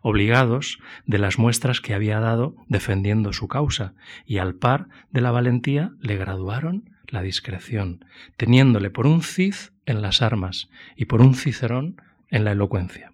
[0.02, 3.94] obligados de las muestras que había dado defendiendo su causa,
[4.26, 8.06] y al par de la valentía le graduaron la discreción,
[8.38, 9.56] teniéndole por un Cid
[9.86, 13.12] en las armas y por un Cicerón en la elocuencia.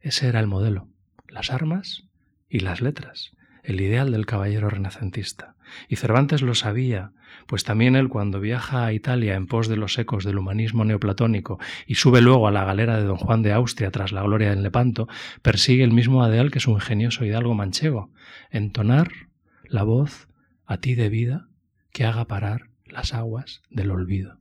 [0.00, 0.86] Ese era el modelo,
[1.28, 2.04] las armas
[2.48, 5.54] y las letras, el ideal del caballero renacentista.
[5.88, 7.12] Y Cervantes lo sabía,
[7.46, 11.58] pues también él cuando viaja a Italia en pos de los ecos del humanismo neoplatónico
[11.86, 14.62] y sube luego a la galera de don Juan de Austria tras la gloria del
[14.62, 15.08] Lepanto,
[15.42, 18.10] persigue el mismo ideal que su ingenioso hidalgo manchego,
[18.50, 19.10] entonar
[19.64, 20.28] la voz
[20.66, 21.48] a ti de vida
[21.92, 24.38] que haga parar las aguas del olvido.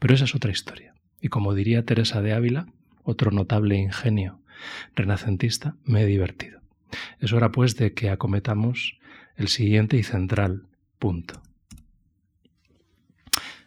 [0.00, 0.94] Pero esa es otra historia.
[1.20, 2.66] Y como diría Teresa de Ávila,
[3.02, 4.40] otro notable ingenio
[4.94, 6.57] renacentista, me he divertido.
[7.18, 8.98] Es hora pues de que acometamos
[9.36, 10.66] el siguiente y central
[10.98, 11.40] punto.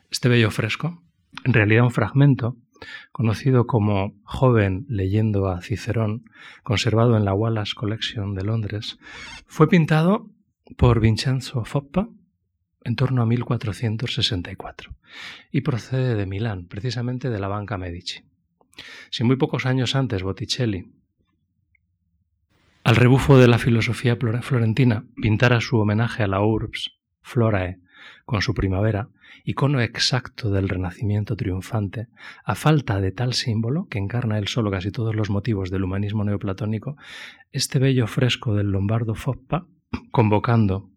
[0.10, 1.02] Este bello fresco,
[1.46, 2.58] en realidad un fragmento,
[3.12, 6.26] conocido como Joven leyendo a Cicerón,
[6.64, 8.98] conservado en la Wallace Collection de Londres,
[9.46, 10.30] fue pintado
[10.78, 12.10] por Vincenzo Foppa
[12.84, 14.96] en torno a 1464
[15.52, 18.24] y procede de Milán, precisamente de la banca Medici.
[19.10, 20.92] Si muy pocos años antes Botticelli
[22.92, 27.80] al rebufo de la filosofía florentina, pintara su homenaje a la urbs florae
[28.26, 29.08] con su primavera,
[29.46, 32.10] icono exacto del renacimiento triunfante,
[32.44, 36.26] a falta de tal símbolo, que encarna él solo casi todos los motivos del humanismo
[36.26, 36.98] neoplatónico,
[37.54, 39.68] este bello fresco del lombardo Foppa,
[40.12, 40.91] convocando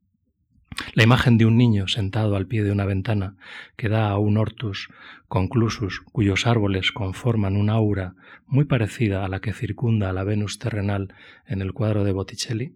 [0.95, 3.37] la imagen de un niño sentado al pie de una ventana
[3.77, 4.89] que da a un hortus
[5.29, 8.15] conclusus cuyos árboles conforman una aura
[8.47, 11.15] muy parecida a la que circunda a la Venus terrenal
[11.47, 12.75] en el cuadro de Botticelli,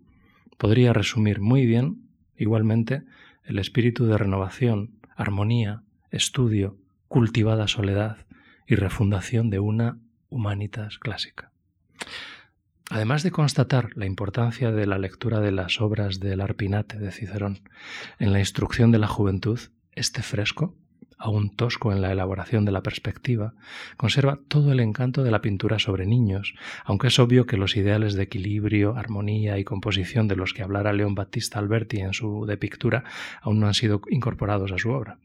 [0.57, 3.03] podría resumir muy bien, igualmente,
[3.45, 6.77] el espíritu de renovación, armonía, estudio,
[7.09, 8.27] cultivada soledad
[8.67, 11.53] y refundación de una humanitas clásica.
[12.91, 17.61] Además de constatar la importancia de la lectura de las obras del Arpinate de Cicerón
[18.19, 19.61] en la instrucción de la juventud,
[19.93, 20.75] este fresco,
[21.19, 23.53] aún tosco en la elaboración de la perspectiva,
[23.99, 28.15] conserva todo el encanto de la pintura sobre niños, aunque es obvio que los ideales
[28.15, 32.57] de equilibrio, armonía y composición de los que hablara León Battista Alberti en su De
[32.57, 33.05] Pictura
[33.43, 35.19] aún no han sido incorporados a su obra.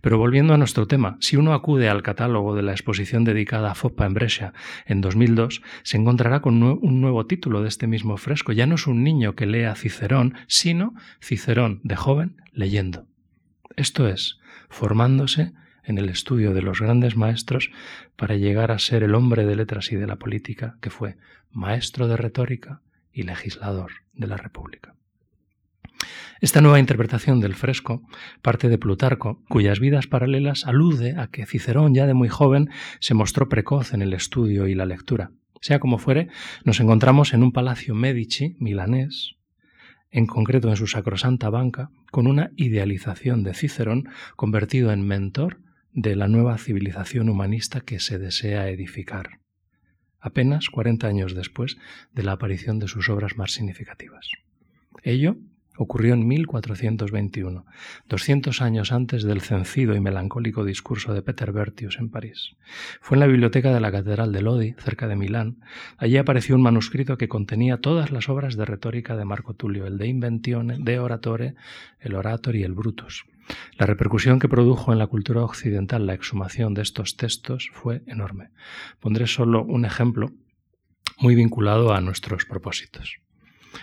[0.00, 3.74] Pero volviendo a nuestro tema, si uno acude al catálogo de la exposición dedicada a
[3.74, 4.52] Foppa en Brescia
[4.86, 8.52] en 2002, se encontrará con un nuevo título de este mismo fresco.
[8.52, 13.06] Ya no es un niño que lea Cicerón, sino Cicerón de joven leyendo.
[13.76, 14.38] Esto es,
[14.68, 15.52] formándose
[15.84, 17.70] en el estudio de los grandes maestros
[18.16, 21.16] para llegar a ser el hombre de letras y de la política que fue
[21.50, 24.94] maestro de retórica y legislador de la República.
[26.40, 28.02] Esta nueva interpretación del fresco
[28.40, 33.12] parte de Plutarco, cuyas vidas paralelas alude a que Cicerón ya de muy joven se
[33.12, 35.32] mostró precoz en el estudio y la lectura.
[35.60, 36.28] Sea como fuere,
[36.64, 39.36] nos encontramos en un palacio Medici milanés,
[40.10, 45.60] en concreto en su sacrosanta banca, con una idealización de Cicerón convertido en mentor
[45.92, 49.40] de la nueva civilización humanista que se desea edificar,
[50.18, 51.76] apenas 40 años después
[52.14, 54.30] de la aparición de sus obras más significativas.
[55.02, 55.36] Ello
[55.82, 57.64] ocurrió en 1421,
[58.06, 62.54] 200 años antes del cencido y melancólico discurso de Peter Bertius en París.
[63.00, 65.60] Fue en la biblioteca de la Catedral de Lodi, cerca de Milán.
[65.96, 69.96] Allí apareció un manuscrito que contenía todas las obras de retórica de Marco Tulio, el
[69.96, 71.54] de Inventione, de Oratore,
[71.98, 73.24] el Orator y el Brutus.
[73.78, 78.50] La repercusión que produjo en la cultura occidental la exhumación de estos textos fue enorme.
[79.00, 80.30] Pondré solo un ejemplo
[81.18, 83.16] muy vinculado a nuestros propósitos.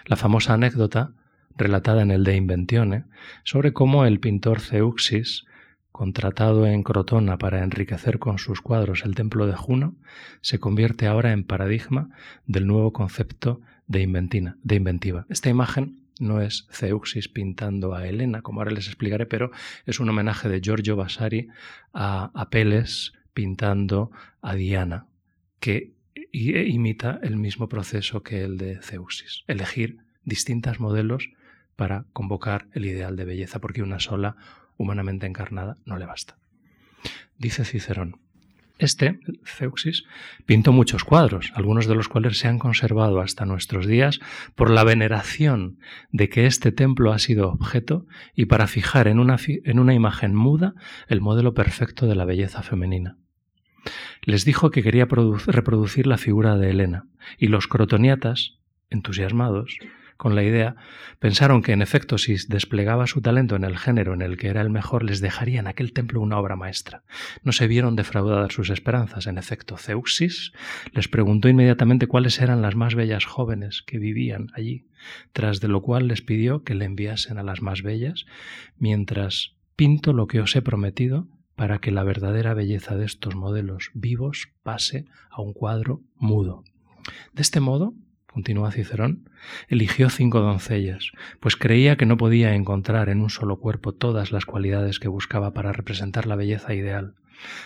[0.06, 1.16] La famosa anécdota
[1.58, 3.04] relatada en el De Inventione,
[3.44, 5.46] sobre cómo el pintor Zeuxis,
[5.92, 9.96] contratado en Crotona para enriquecer con sus cuadros el templo de Juno,
[10.42, 12.10] se convierte ahora en paradigma
[12.46, 15.26] del nuevo concepto de, inventina, de inventiva.
[15.30, 19.52] Esta imagen no es Zeuxis pintando a Helena, como ahora les explicaré, pero
[19.86, 21.50] es un homenaje de Giorgio Vasari
[21.94, 25.08] a Apeles pintando a Diana,
[25.60, 25.94] que
[26.32, 31.30] imita el mismo proceso que el de Zeuxis, elegir distintas modelos
[31.78, 34.36] para convocar el ideal de belleza, porque una sola,
[34.76, 36.36] humanamente encarnada, no le basta.
[37.38, 38.20] Dice Cicerón,
[38.80, 40.04] Este, Zeuxis,
[40.46, 44.20] pintó muchos cuadros, algunos de los cuales se han conservado hasta nuestros días
[44.56, 45.80] por la veneración
[46.12, 50.36] de que este templo ha sido objeto y para fijar en una, en una imagen
[50.36, 50.74] muda
[51.08, 53.18] el modelo perfecto de la belleza femenina.
[54.22, 55.08] Les dijo que quería
[55.48, 57.06] reproducir la figura de Helena,
[57.38, 58.58] y los crotoniatas,
[58.90, 59.78] entusiasmados,
[60.18, 60.76] con la idea,
[61.20, 64.62] pensaron que en efecto si desplegaba su talento en el género en el que era
[64.62, 67.04] el mejor, les dejaría en aquel templo una obra maestra.
[67.44, 69.28] No se vieron defraudadas sus esperanzas.
[69.28, 70.52] En efecto, Zeuxis
[70.92, 74.88] les preguntó inmediatamente cuáles eran las más bellas jóvenes que vivían allí,
[75.34, 78.26] tras de lo cual les pidió que le enviasen a las más bellas,
[78.78, 83.90] mientras pinto lo que os he prometido para que la verdadera belleza de estos modelos
[83.96, 86.64] vivos pase a un cuadro mudo.
[87.34, 87.96] De este modo,
[88.38, 89.28] continúa Cicerón,
[89.68, 94.46] eligió cinco doncellas, pues creía que no podía encontrar en un solo cuerpo todas las
[94.46, 97.16] cualidades que buscaba para representar la belleza ideal.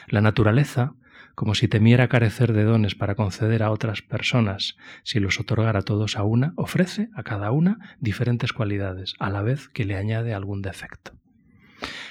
[0.08, 0.94] La naturaleza,
[1.36, 6.16] como si temiera carecer de dones para conceder a otras personas, si los otorgara todos
[6.16, 10.62] a una, ofrece a cada una diferentes cualidades, a la vez que le añade algún
[10.62, 11.12] defecto.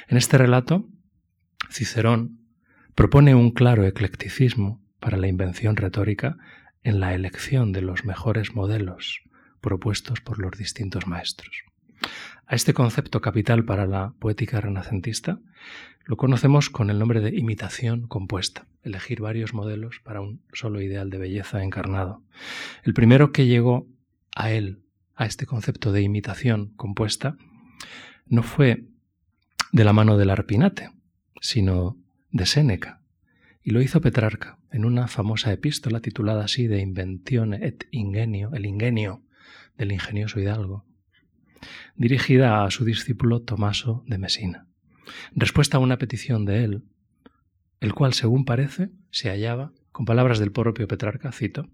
[0.06, 0.86] En este relato,
[1.70, 2.40] Cicerón
[2.94, 6.36] propone un claro eclecticismo para la invención retórica
[6.82, 9.22] en la elección de los mejores modelos
[9.60, 11.64] propuestos por los distintos maestros.
[12.46, 15.38] A este concepto capital para la poética renacentista
[16.04, 21.10] lo conocemos con el nombre de imitación compuesta, elegir varios modelos para un solo ideal
[21.10, 22.22] de belleza encarnado.
[22.82, 23.86] El primero que llegó
[24.34, 24.82] a él,
[25.14, 27.36] a este concepto de imitación compuesta,
[28.26, 28.84] no fue
[29.72, 30.90] de la mano del Arpinate,
[31.40, 31.96] sino
[32.32, 33.00] de Séneca,
[33.62, 38.66] y lo hizo Petrarca en una famosa epístola titulada así de Invención et Ingenio, el
[38.66, 39.22] ingenio
[39.76, 40.84] del ingenioso Hidalgo,
[41.96, 44.66] dirigida a su discípulo Tomaso de Mesina.
[45.34, 46.84] Respuesta a una petición de él,
[47.80, 51.68] el cual, según parece, se hallaba, con palabras del propio Petrarca, cito,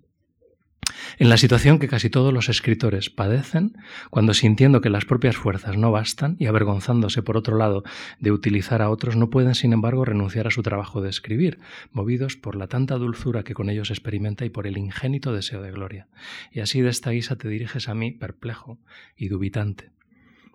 [1.19, 3.77] en la situación que casi todos los escritores padecen
[4.11, 7.85] cuando sintiendo que las propias fuerzas no bastan y avergonzándose por otro lado
[8.21, 11.59] de utilizar a otros no pueden sin embargo renunciar a su trabajo de escribir,
[11.91, 15.73] movidos por la tanta dulzura que con ellos experimenta y por el ingénito deseo de
[15.73, 16.09] gloria.
[16.53, 18.79] Y así de esta guisa te diriges a mí perplejo
[19.17, 19.91] y dubitante.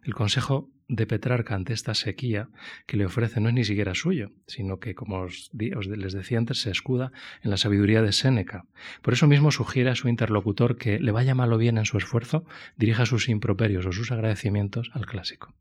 [0.04, 2.50] El consejo de Petrarca ante esta sequía
[2.86, 6.62] que le ofrece no es ni siquiera suyo, sino que, como os, les decía antes,
[6.62, 8.66] se escuda en la sabiduría de Séneca.
[9.02, 11.98] Por eso mismo sugiere a su interlocutor que le vaya mal o bien en su
[11.98, 15.54] esfuerzo, dirija sus improperios o sus agradecimientos al clásico.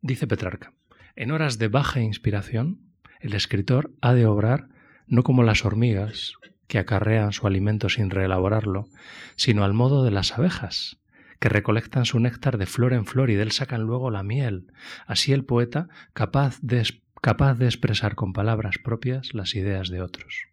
[0.00, 0.72] Dice Petrarca,
[1.14, 2.80] en horas de baja inspiración,
[3.20, 4.68] el escritor ha de obrar
[5.06, 6.34] no como las hormigas,
[6.66, 8.88] que acarrean su alimento sin reelaborarlo,
[9.36, 10.98] sino al modo de las abejas,
[11.42, 14.68] que recolectan su néctar de flor en flor y de él sacan luego la miel.
[15.08, 16.86] Así el poeta, capaz de,
[17.20, 20.46] capaz de expresar con palabras propias las ideas de otros.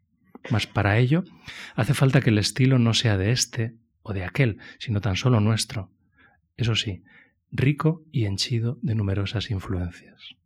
[0.50, 1.26] Mas para ello
[1.76, 5.40] hace falta que el estilo no sea de este o de aquel, sino tan solo
[5.40, 5.92] nuestro.
[6.58, 7.04] Eso sí,
[7.52, 10.38] rico y henchido de numerosas influencias.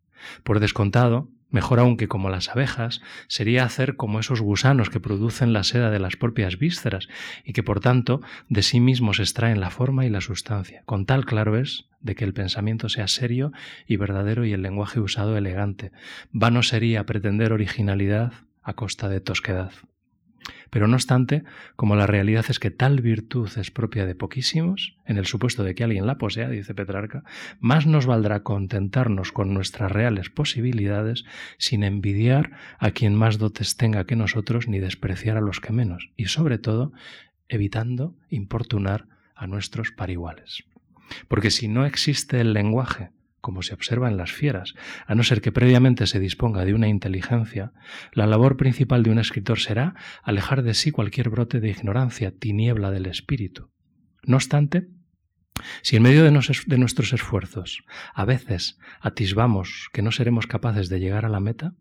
[0.44, 5.54] Por descontado, Mejor aún que como las abejas, sería hacer como esos gusanos que producen
[5.54, 7.08] la seda de las propias vísceras
[7.46, 10.82] y que por tanto de sí mismos extraen la forma y la sustancia.
[10.88, 13.52] Con tal claro es de que el pensamiento sea serio
[13.86, 15.92] y verdadero y el lenguaje usado elegante.
[16.32, 19.74] Vano sería pretender originalidad a costa de tosquedad.
[20.74, 21.44] Pero no obstante,
[21.76, 25.76] como la realidad es que tal virtud es propia de poquísimos, en el supuesto de
[25.76, 27.24] que alguien la posea, dice Petrarca,
[27.60, 31.26] más nos valdrá contentarnos con nuestras reales posibilidades
[31.60, 36.10] sin envidiar a quien más dotes tenga que nosotros ni despreciar a los que menos,
[36.18, 36.92] y sobre todo
[37.50, 39.06] evitando importunar
[39.36, 40.64] a nuestros pariguales.
[41.28, 43.12] Porque si no existe el lenguaje,
[43.44, 44.74] como se observa en las fieras,
[45.06, 47.74] a no ser que previamente se disponga de una inteligencia,
[48.14, 52.90] la labor principal de un escritor será alejar de sí cualquier brote de ignorancia, tiniebla
[52.90, 53.70] del espíritu.
[54.24, 54.88] No obstante,
[55.82, 61.26] si en medio de, nuestros esfuerzos a veces atisbamos que no seremos capaces de llegar
[61.26, 61.74] a la meta,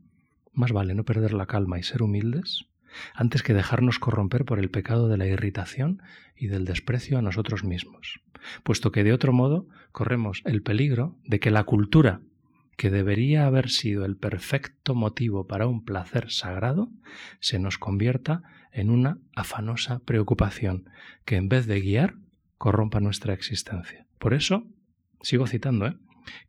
[0.52, 2.66] más vale no perder la calma y ser humildes
[3.14, 6.02] antes que dejarnos corromper por el pecado de la irritación
[6.36, 8.20] y del desprecio a nosotros mismos,
[8.62, 12.20] puesto que de otro modo corremos el peligro de que la cultura,
[12.76, 16.90] que debería haber sido el perfecto motivo para un placer sagrado,
[17.40, 20.88] se nos convierta en una afanosa preocupación
[21.24, 22.14] que en vez de guiar,
[22.58, 24.06] corrompa nuestra existencia.
[24.18, 24.66] Por eso,
[25.20, 25.96] sigo citando, ¿eh?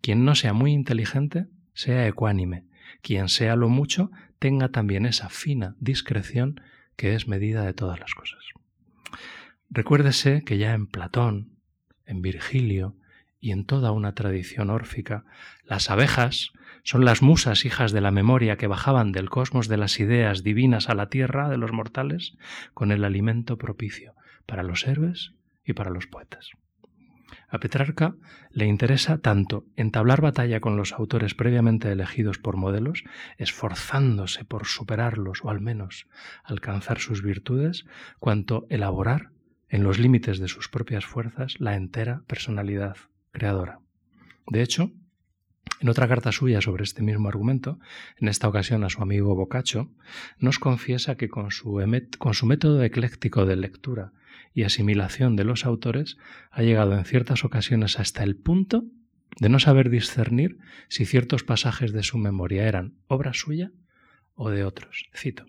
[0.01, 2.65] quien no sea muy inteligente, sea ecuánime,
[3.01, 4.11] quien sea lo mucho,
[4.43, 6.59] tenga también esa fina discreción
[6.97, 8.43] que es medida de todas las cosas.
[9.69, 11.53] Recuérdese que ya en Platón,
[12.05, 12.93] en Virgilio
[13.39, 15.23] y en toda una tradición órfica,
[15.63, 16.51] las abejas
[16.83, 20.89] Son las musas hijas de la memoria que bajaban del cosmos de las ideas divinas
[20.89, 22.35] a la tierra de los mortales
[22.73, 24.13] con el alimento propicio
[24.45, 25.31] para los héroes
[25.63, 26.49] y para los poetas.
[27.53, 28.15] A Petrarca
[28.49, 33.03] le interesa tanto entablar batalla con los autores previamente elegidos por modelos,
[33.37, 36.07] esforzándose por superarlos o al menos
[36.43, 37.85] alcanzar sus virtudes,
[38.17, 39.29] cuanto elaborar,
[39.69, 42.97] en los límites de sus propias fuerzas, la entera personalidad
[43.31, 43.81] creadora.
[44.47, 44.91] De hecho,
[45.79, 47.77] en otra carta suya sobre este mismo argumento,
[48.17, 49.91] en esta ocasión a su amigo Boccaccio,
[50.39, 51.79] nos confiesa que con su,
[52.17, 54.11] con su método ecléctico de lectura
[54.53, 56.17] y asimilación de los autores
[56.51, 58.85] ha llegado en ciertas ocasiones hasta el punto
[59.39, 60.57] de no saber discernir
[60.89, 63.71] si ciertos pasajes de su memoria eran obra suya
[64.35, 65.05] o de otros.
[65.15, 65.45] Cito.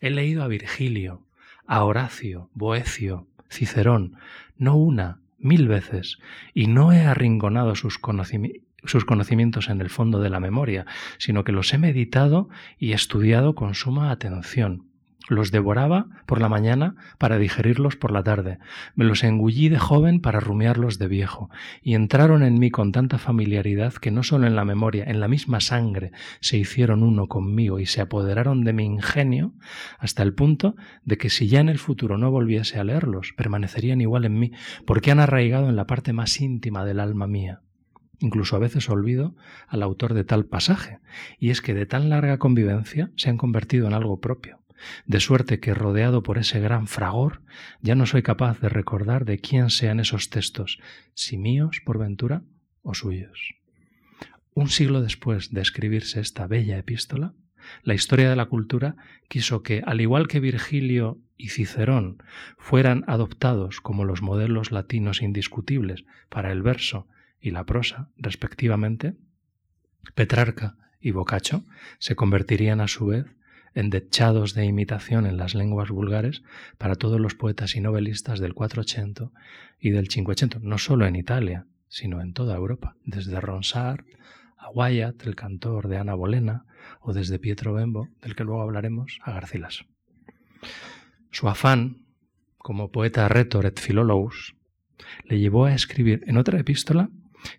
[0.00, 1.26] He leído a Virgilio,
[1.66, 4.16] a Horacio, Boecio, Cicerón,
[4.56, 6.18] no una, mil veces,
[6.52, 8.00] y no he arrinconado sus,
[8.84, 10.84] sus conocimientos en el fondo de la memoria,
[11.18, 12.48] sino que los he meditado
[12.78, 14.87] y estudiado con suma atención
[15.28, 18.58] los devoraba por la mañana para digerirlos por la tarde.
[18.94, 21.50] Me los engullí de joven para rumiarlos de viejo.
[21.82, 25.28] Y entraron en mí con tanta familiaridad que no solo en la memoria, en la
[25.28, 29.52] misma sangre se hicieron uno conmigo y se apoderaron de mi ingenio
[29.98, 30.74] hasta el punto
[31.04, 34.52] de que si ya en el futuro no volviese a leerlos, permanecerían igual en mí,
[34.86, 37.60] porque han arraigado en la parte más íntima del alma mía.
[38.20, 39.36] Incluso a veces olvido
[39.68, 40.98] al autor de tal pasaje,
[41.38, 44.58] y es que de tan larga convivencia se han convertido en algo propio
[45.06, 47.42] de suerte que rodeado por ese gran fragor,
[47.80, 50.78] ya no soy capaz de recordar de quién sean esos textos,
[51.14, 52.42] si míos por ventura
[52.82, 53.54] o suyos.
[54.54, 57.34] Un siglo después de escribirse esta bella epístola,
[57.82, 58.96] la historia de la cultura
[59.28, 62.22] quiso que, al igual que Virgilio y Cicerón
[62.56, 67.06] fueran adoptados como los modelos latinos indiscutibles para el verso
[67.40, 69.14] y la prosa, respectivamente,
[70.14, 71.64] Petrarca y Boccaccio
[71.98, 73.26] se convertirían a su vez
[73.74, 76.42] endechados de imitación en las lenguas vulgares
[76.78, 79.30] para todos los poetas y novelistas del 480
[79.80, 84.04] y del 580, no solo en Italia, sino en toda Europa, desde Ronsard
[84.56, 86.64] a Wyatt, el cantor de Ana Bolena,
[87.00, 89.84] o desde Pietro Bembo, del que luego hablaremos, a Garcilas.
[91.30, 92.02] Su afán,
[92.56, 94.56] como poeta retor et philologos,
[95.24, 97.10] le llevó a escribir en otra epístola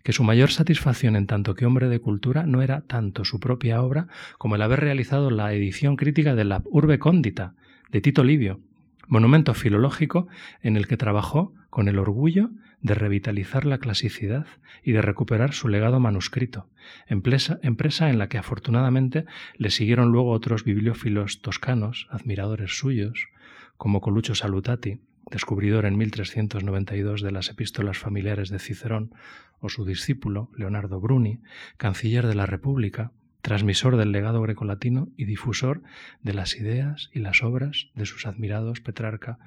[0.02, 3.82] que su mayor satisfacción en tanto que hombre de cultura no era tanto su propia
[3.82, 4.08] obra
[4.38, 7.54] como el haber realizado la edición crítica de la Urbe Cóndita
[7.90, 8.60] de Tito Livio,
[9.06, 10.28] monumento filológico
[10.62, 12.50] en el que trabajó con el orgullo
[12.82, 14.46] de revitalizar la clasicidad
[14.82, 16.68] y de recuperar su legado manuscrito,
[17.06, 19.26] empresa, empresa en la que afortunadamente
[19.56, 23.28] le siguieron luego otros bibliófilos toscanos, admiradores suyos,
[23.76, 25.00] como Colucho Salutati,
[25.30, 29.12] descubridor en 1392 de las epístolas familiares de Cicerón,
[29.60, 31.40] o su discípulo, Leonardo Bruni,
[31.76, 35.82] canciller de la República, transmisor del legado grecolatino y difusor
[36.22, 39.38] de las ideas y las obras de sus admirados Petrarca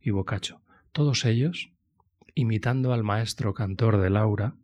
[0.00, 0.60] y Boccaccio.
[0.92, 1.70] Todos ellos,
[2.34, 4.54] imitando al maestro cantor de Laura,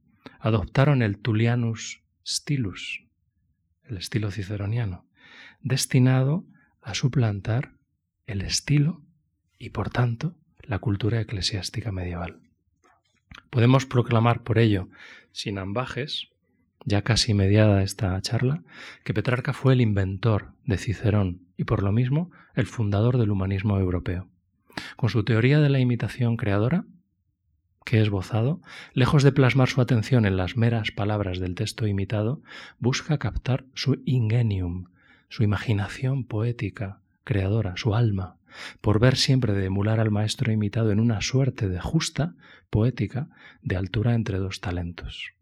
[0.40, 3.04] adoptaron el Tullianus Stilus,
[3.84, 5.06] el estilo ciceroniano,
[5.60, 6.44] destinado
[6.82, 7.72] a suplantar
[8.26, 9.02] el estilo
[9.58, 12.40] y, por tanto, la cultura eclesiástica medieval.
[13.50, 14.88] Podemos proclamar por ello,
[15.32, 16.28] sin ambajes,
[16.84, 18.62] ya casi mediada esta charla,
[19.04, 23.78] que Petrarca fue el inventor de Cicerón y por lo mismo el fundador del humanismo
[23.78, 24.28] europeo.
[24.96, 26.84] Con su teoría de la imitación creadora,
[27.84, 28.60] que es bozado,
[28.92, 32.42] lejos de plasmar su atención en las meras palabras del texto imitado,
[32.78, 34.88] busca captar su ingenium,
[35.28, 38.37] su imaginación poética, creadora, su alma,
[38.80, 42.34] por ver siempre de emular al maestro imitado en una suerte de justa
[42.70, 43.28] poética
[43.62, 45.32] de altura entre dos talentos.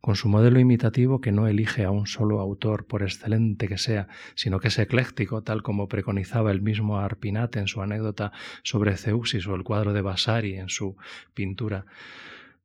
[0.00, 4.08] Con su modelo imitativo que no elige a un solo autor, por excelente que sea,
[4.34, 8.32] sino que es ecléctico, tal como preconizaba el mismo Arpinate en su anécdota
[8.62, 10.96] sobre Zeuxis o el cuadro de Vasari en su
[11.34, 11.84] pintura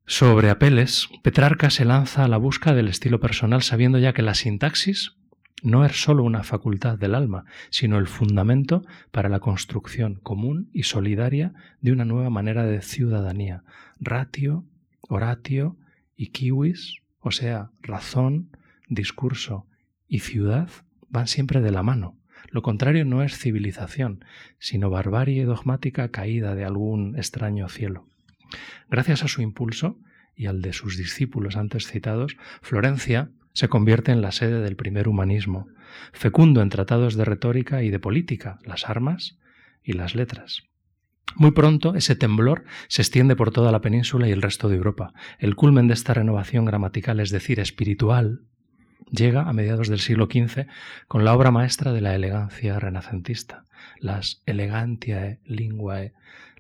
[0.08, 4.34] sobre Apeles, Petrarca se lanza a la busca del estilo personal sabiendo ya que la
[4.34, 5.16] sintaxis
[5.62, 10.84] no es sólo una facultad del alma, sino el fundamento para la construcción común y
[10.84, 13.64] solidaria de una nueva manera de ciudadanía.
[14.00, 14.66] Ratio,
[15.02, 15.78] oratio
[16.16, 18.50] y kiwis, o sea, razón,
[18.88, 19.68] discurso
[20.08, 20.70] y ciudad,
[21.10, 22.18] van siempre de la mano.
[22.50, 24.26] Lo contrario no es civilización,
[24.58, 28.08] sino barbarie dogmática caída de algún extraño cielo.
[28.90, 29.98] Gracias a su impulso
[30.36, 35.08] y al de sus discípulos antes citados, Florencia se convierte en la sede del primer
[35.08, 35.68] humanismo,
[36.14, 39.38] fecundo en tratados de retórica y de política, las armas
[39.84, 40.64] y las letras.
[41.36, 45.14] Muy pronto ese temblor se extiende por toda la península y el resto de Europa.
[45.40, 48.42] El culmen de esta renovación gramatical, es decir, espiritual,
[49.12, 50.68] llega a mediados del siglo XV
[51.08, 53.66] con la obra maestra de la elegancia renacentista,
[54.00, 56.14] las Elegantiae Linguae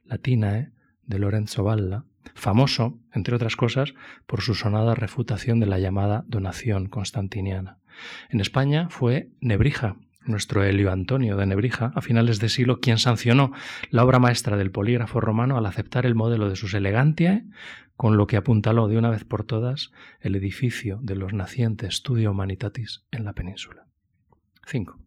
[0.05, 0.71] Latinae
[1.05, 3.93] de Lorenzo Valla, famoso, entre otras cosas,
[4.25, 7.77] por su sonada refutación de la llamada donación constantiniana.
[8.29, 13.51] En España fue Nebrija, nuestro Helio Antonio de Nebrija, a finales de siglo, quien sancionó
[13.89, 17.43] la obra maestra del polígrafo romano al aceptar el modelo de sus Elegantiae,
[17.95, 22.31] con lo que apuntaló de una vez por todas el edificio de los nacientes Studio
[22.31, 23.85] Humanitatis en la península.
[24.65, 24.97] 5.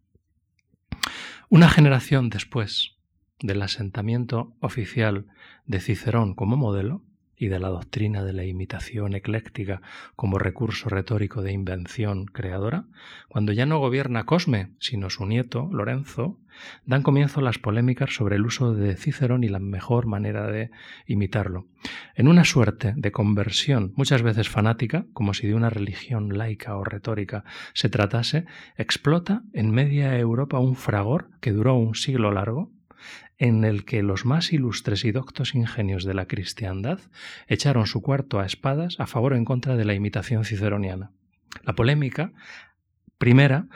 [1.49, 2.94] Una generación después
[3.39, 5.25] del asentamiento oficial
[5.65, 7.01] de Cicerón como modelo,
[7.37, 9.81] y de la doctrina de la imitación ecléctica
[10.15, 12.85] como recurso retórico de invención creadora,
[13.27, 16.39] cuando ya no gobierna Cosme, sino su nieto, Lorenzo,
[16.85, 20.71] dan comienzo las polémicas sobre el uso de Cicerón y la mejor manera de
[21.05, 21.67] imitarlo.
[22.15, 26.85] En una suerte de conversión, muchas veces fanática, como si de una religión laica o
[26.85, 28.45] retórica se tratase,
[28.77, 32.71] explota en media Europa un fragor que duró un siglo largo,
[33.37, 36.99] en el que los más ilustres y doctos ingenios de la cristiandad
[37.47, 41.11] echaron su cuarto a espadas a favor o en contra de la imitación ciceroniana.
[41.63, 42.31] La polémica,
[43.17, 43.67] primera,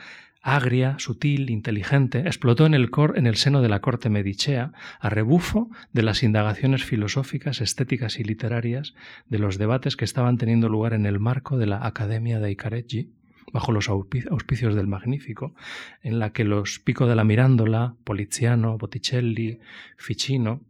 [0.41, 5.09] agria, sutil, inteligente, explotó en el, cor, en el seno de la corte medicea a
[5.09, 8.93] rebufo de las indagaciones filosóficas, estéticas y literarias
[9.27, 13.11] de los debates que estaban teniendo lugar en el marco de la Academia de Icareggi,
[13.51, 15.53] bajo los auspicios del Magnífico,
[16.01, 19.59] en la que los Pico de la Mirándola, Poliziano, Botticelli,
[19.97, 20.61] Ficino,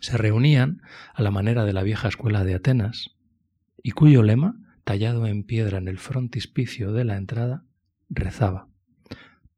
[0.00, 0.82] se reunían
[1.14, 3.16] a la manera de la vieja escuela de Atenas,
[3.82, 7.64] y cuyo lema, tallado en piedra en el frontispicio de la entrada,
[8.08, 8.68] rezaba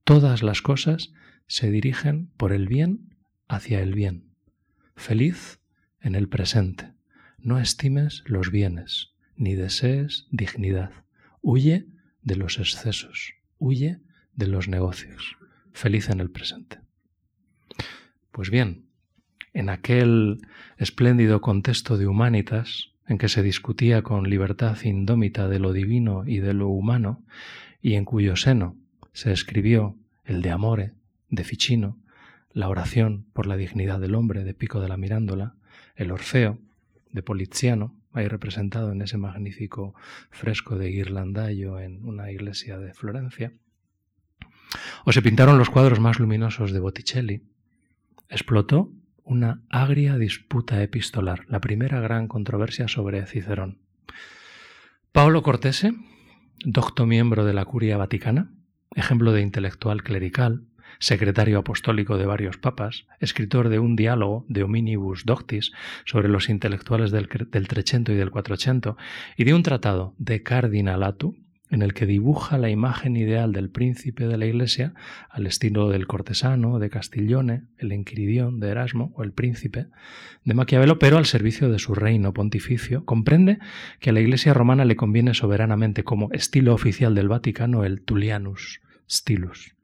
[0.04, 1.12] Todas las cosas
[1.46, 3.16] se dirigen por el bien
[3.48, 4.34] hacia el bien.
[4.96, 5.60] Feliz
[6.00, 6.92] en el presente.
[7.38, 10.90] No estimes los bienes, ni desees dignidad.
[11.40, 11.86] Huye
[12.22, 13.98] de los excesos, huye
[14.34, 15.36] de los negocios,
[15.72, 16.80] feliz en el presente.
[18.30, 18.86] Pues bien,
[19.52, 20.40] en aquel
[20.78, 26.38] espléndido contexto de humanitas, en que se discutía con libertad indómita de lo divino y
[26.38, 27.22] de lo humano,
[27.82, 28.76] y en cuyo seno
[29.12, 30.92] se escribió el de Amore,
[31.28, 31.98] de Ficino,
[32.52, 35.54] la oración por la dignidad del hombre, de Pico de la Mirándola,
[35.96, 36.58] el Orfeo,
[37.10, 39.94] de Poliziano, ahí representado en ese magnífico
[40.30, 43.52] fresco de Ghirlandaio en una iglesia de Florencia,
[45.04, 47.42] o se pintaron los cuadros más luminosos de Botticelli,
[48.28, 48.92] explotó
[49.24, 53.78] una agria disputa epistolar, la primera gran controversia sobre Cicerón.
[55.12, 55.92] Paolo Cortese,
[56.64, 58.50] docto miembro de la Curia Vaticana,
[58.94, 60.64] ejemplo de intelectual clerical,
[60.98, 65.72] secretario apostólico de varios papas, escritor de un diálogo de Hominibus Doctis
[66.04, 67.68] sobre los intelectuales del, del
[68.08, 68.96] y del Cuatrocento,
[69.36, 71.36] y de un tratado de Cardinalatu,
[71.72, 74.92] en el que dibuja la imagen ideal del príncipe de la Iglesia
[75.30, 79.86] al estilo del cortesano de Castiglione, el enquiridión de Erasmo o el príncipe
[80.44, 83.58] de Maquiavelo, pero al servicio de su reino pontificio, comprende
[84.00, 88.82] que a la Iglesia romana le conviene soberanamente como estilo oficial del Vaticano el Tullianus
[89.10, 89.74] Stilus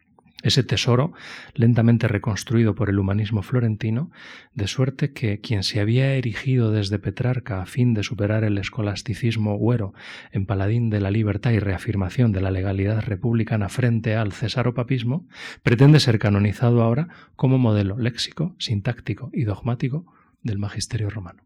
[0.43, 1.13] ese tesoro
[1.55, 4.11] lentamente reconstruido por el humanismo florentino,
[4.55, 9.57] de suerte que quien se había erigido desde Petrarca a fin de superar el escolasticismo
[9.57, 9.95] huero
[10.31, 15.27] en paladín de la libertad y reafirmación de la legalidad republicana frente al cesaropapismo,
[15.63, 20.07] pretende ser canonizado ahora como modelo léxico, sintáctico y dogmático
[20.43, 21.43] del magisterio romano.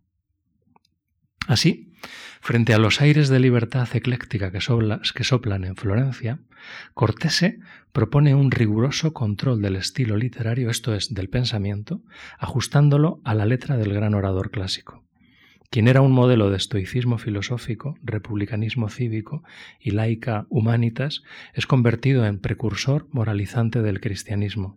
[1.46, 1.92] Así,
[2.40, 6.40] frente a los aires de libertad ecléctica que, soplan en Florencia,
[6.94, 7.58] Cortese
[7.92, 12.02] propone un riguroso control del estilo literario, esto es, del pensamiento,
[12.38, 15.04] ajustándolo a la letra del gran orador clásico.
[15.70, 19.42] Quien era un modelo de estoicismo filosófico, republicanismo cívico
[19.80, 21.22] y laica humanitas,
[21.54, 24.76] es convertido en precursor moralizante del cristianismo,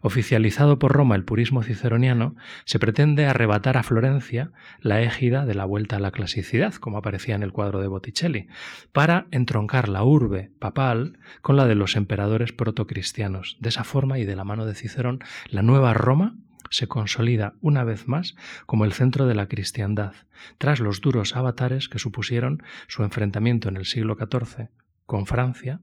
[0.00, 5.64] Oficializado por Roma el purismo ciceroniano, se pretende arrebatar a Florencia la égida de la
[5.64, 8.48] vuelta a la clasicidad, como aparecía en el cuadro de Botticelli,
[8.92, 13.56] para entroncar la urbe papal con la de los emperadores protocristianos.
[13.60, 16.36] De esa forma y de la mano de Cicerón, la nueva Roma
[16.70, 18.34] se consolida una vez más
[18.66, 20.14] como el centro de la cristiandad,
[20.58, 24.68] tras los duros avatares que supusieron su enfrentamiento en el siglo XIV
[25.04, 25.80] con Francia,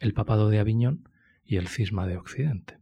[0.00, 1.08] el papado de Aviñón
[1.44, 2.78] y el cisma de Occidente.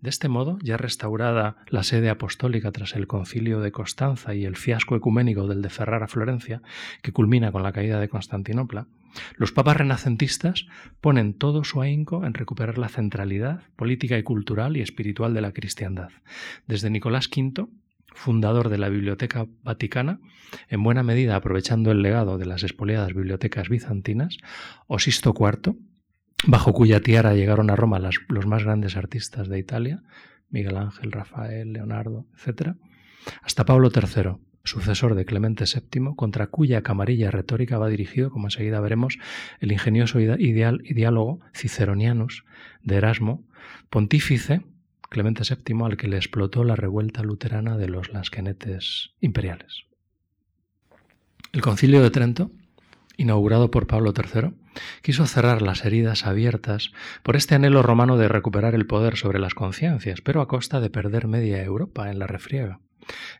[0.00, 4.56] De este modo, ya restaurada la sede apostólica tras el concilio de Constanza y el
[4.56, 6.62] fiasco ecuménico del de Ferrara Florencia,
[7.02, 8.86] que culmina con la caída de Constantinopla,
[9.36, 10.66] los papas renacentistas
[11.00, 15.52] ponen todo su ahínco en recuperar la centralidad política y cultural y espiritual de la
[15.52, 16.10] cristiandad.
[16.66, 17.66] Desde Nicolás V,
[18.14, 20.20] fundador de la Biblioteca Vaticana,
[20.68, 24.38] en buena medida aprovechando el legado de las expoliadas bibliotecas bizantinas,
[24.86, 25.76] o Sisto IV,
[26.46, 30.02] bajo cuya tiara llegaron a Roma los más grandes artistas de Italia,
[30.48, 32.76] Miguel Ángel, Rafael, Leonardo, etc.,
[33.42, 38.80] hasta Pablo III, sucesor de Clemente VII, contra cuya camarilla retórica va dirigido, como enseguida
[38.80, 39.18] veremos,
[39.60, 42.44] el ingenioso ideal y diálogo Ciceronianus
[42.82, 43.44] de Erasmo,
[43.90, 44.62] pontífice
[45.10, 49.84] Clemente VII al que le explotó la revuelta luterana de los lasquenetes imperiales.
[51.52, 52.52] El concilio de Trento,
[53.16, 54.54] inaugurado por Pablo III,
[55.02, 56.92] quiso cerrar las heridas abiertas
[57.22, 60.90] por este anhelo romano de recuperar el poder sobre las conciencias, pero a costa de
[60.90, 62.80] perder media Europa en la refriega.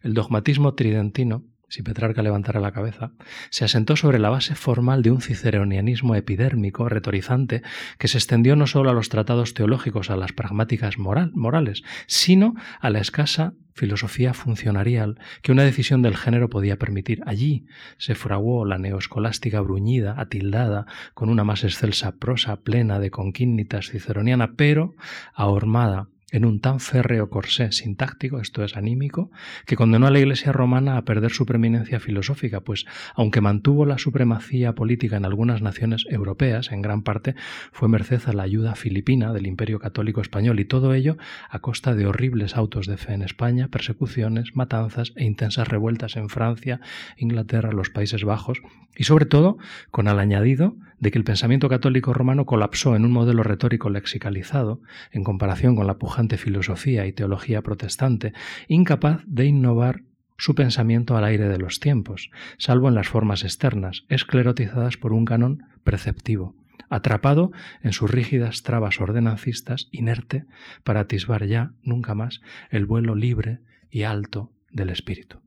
[0.03, 3.13] El dogmatismo tridentino si Petrarca levantara la cabeza,
[3.49, 7.63] se asentó sobre la base formal de un ciceronianismo epidérmico, retorizante,
[7.97, 12.91] que se extendió no solo a los tratados teológicos, a las pragmáticas morales, sino a
[12.91, 17.23] la escasa filosofía funcionarial que una decisión del género podía permitir.
[17.25, 17.67] Allí
[17.99, 24.55] se fraguó la neoescolástica bruñida, atildada, con una más excelsa prosa plena de conquínitas ciceroniana,
[24.57, 24.95] pero
[25.35, 29.31] ahormada en un tan férreo corsé sintáctico, esto es anímico,
[29.67, 33.99] que condenó a la Iglesia romana a perder su preeminencia filosófica, pues aunque mantuvo la
[33.99, 37.35] supremacía política en algunas naciones europeas, en gran parte
[37.73, 41.17] fue merced a la ayuda filipina del Imperio Católico Español y todo ello
[41.49, 46.29] a costa de horribles autos de fe en España, persecuciones, matanzas e intensas revueltas en
[46.29, 46.81] Francia,
[47.17, 48.61] Inglaterra, los Países Bajos
[48.97, 49.59] y sobre todo
[49.91, 54.81] con el añadido de que el pensamiento católico romano colapsó en un modelo retórico lexicalizado
[55.13, 58.35] en comparación con la pujante filosofía y teología protestante,
[58.69, 60.03] incapaz de innovar
[60.37, 65.25] su pensamiento al aire de los tiempos, salvo en las formas externas, esclerotizadas por un
[65.25, 66.55] canon perceptivo,
[66.91, 67.53] atrapado
[67.83, 70.45] en sus rígidas trabas ordenancistas, inerte
[70.85, 75.41] para atisbar ya, nunca más, el vuelo libre y alto del espíritu.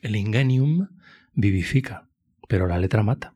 [0.00, 0.88] El ingenium
[1.34, 2.08] vivifica,
[2.48, 3.34] pero la letra mata.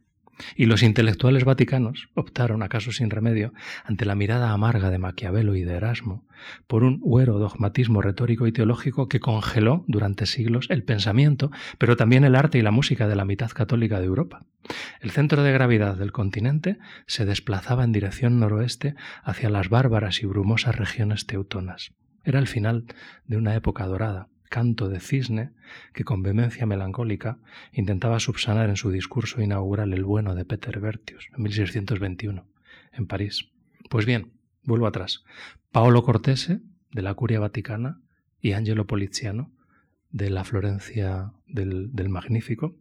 [0.56, 3.52] Y los intelectuales vaticanos optaron, acaso sin remedio,
[3.84, 6.26] ante la mirada amarga de Maquiavelo y de Erasmo,
[6.66, 12.24] por un huero dogmatismo retórico y teológico que congeló durante siglos el pensamiento, pero también
[12.24, 14.46] el arte y la música de la mitad católica de Europa.
[15.00, 20.26] El centro de gravedad del continente se desplazaba en dirección noroeste hacia las bárbaras y
[20.26, 21.92] brumosas regiones teutonas.
[22.24, 22.84] Era el final
[23.26, 25.52] de una época dorada canto de cisne
[25.92, 27.38] que con vehemencia melancólica
[27.72, 32.46] intentaba subsanar en su discurso inaugural el bueno de Peter Bertius en 1621
[32.92, 33.48] en París.
[33.88, 34.32] Pues bien,
[34.62, 35.24] vuelvo atrás.
[35.70, 36.60] Paolo Cortese
[36.92, 38.00] de la Curia Vaticana
[38.40, 39.52] y Angelo Poliziano
[40.10, 42.74] de la Florencia del, del Magnífico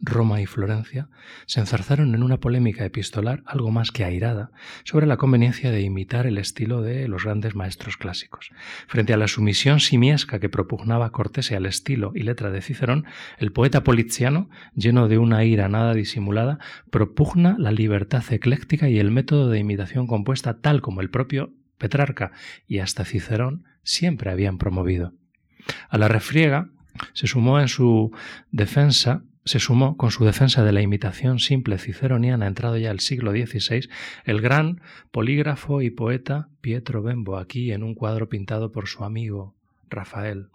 [0.00, 1.08] Roma y Florencia
[1.46, 4.50] se enzarzaron en una polémica epistolar algo más que airada
[4.84, 8.50] sobre la conveniencia de imitar el estilo de los grandes maestros clásicos.
[8.86, 13.06] Frente a la sumisión simiesca que propugnaba Cortese al estilo y letra de Cicerón,
[13.38, 16.58] el poeta poliziano, lleno de una ira nada disimulada,
[16.90, 22.32] propugna la libertad ecléctica y el método de imitación compuesta tal como el propio Petrarca
[22.66, 25.12] y hasta Cicerón siempre habían promovido.
[25.88, 26.70] A la refriega
[27.12, 28.12] se sumó en su
[28.50, 33.30] defensa se sumó con su defensa de la imitación simple ciceroniana entrado ya el siglo
[33.30, 33.88] XVI
[34.24, 34.82] el gran
[35.12, 39.54] polígrafo y poeta Pietro Bembo aquí en un cuadro pintado por su amigo
[39.88, 40.48] Rafael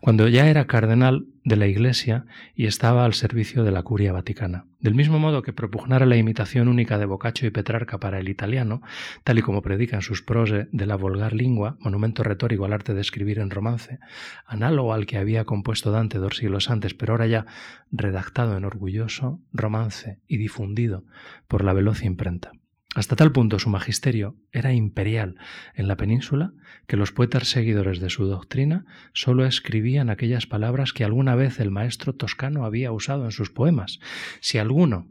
[0.00, 4.66] cuando ya era cardenal de la Iglesia y estaba al servicio de la curia vaticana.
[4.78, 8.82] Del mismo modo que propugnara la imitación única de Boccaccio y Petrarca para el italiano,
[9.24, 13.00] tal y como predican sus prose de la vulgar lingua, monumento retórico al arte de
[13.00, 13.98] escribir en romance,
[14.46, 17.46] análogo al que había compuesto Dante dos siglos antes, pero ahora ya
[17.90, 21.04] redactado en orgulloso romance y difundido
[21.48, 22.52] por la veloz imprenta.
[22.96, 25.36] Hasta tal punto su magisterio era imperial
[25.74, 26.52] en la península
[26.88, 31.70] que los poetas seguidores de su doctrina sólo escribían aquellas palabras que alguna vez el
[31.70, 34.00] maestro toscano había usado en sus poemas.
[34.40, 35.06] Si alguno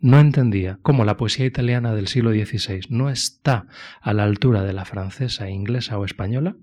[0.00, 3.68] no entendía cómo la poesía italiana del siglo XVI no está
[4.00, 6.56] a la altura de la francesa, inglesa o española,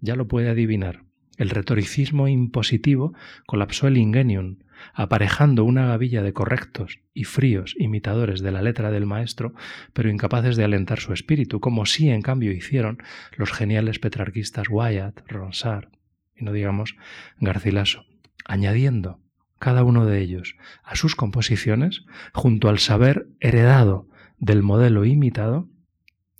[0.00, 1.05] ya lo puede adivinar.
[1.36, 3.14] El retoricismo impositivo
[3.46, 4.58] colapsó el ingenium,
[4.94, 9.54] aparejando una gavilla de correctos y fríos imitadores de la letra del maestro,
[9.92, 12.98] pero incapaces de alentar su espíritu, como sí en cambio hicieron
[13.36, 15.88] los geniales petrarquistas Wyatt, Ronsard
[16.34, 16.96] y no digamos
[17.38, 18.04] Garcilaso,
[18.44, 19.20] añadiendo
[19.58, 24.08] cada uno de ellos a sus composiciones, junto al saber heredado
[24.38, 25.68] del modelo imitado,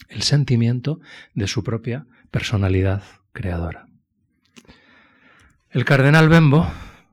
[0.08, 1.00] el sentimiento
[1.34, 3.85] de su propia personalidad creadora.
[5.76, 6.66] El cardenal Bembo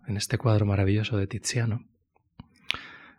[0.08, 1.86] en este cuadro maravilloso de Tiziano,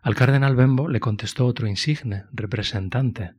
[0.01, 3.34] al cardenal Bembo le contestó otro insigne representante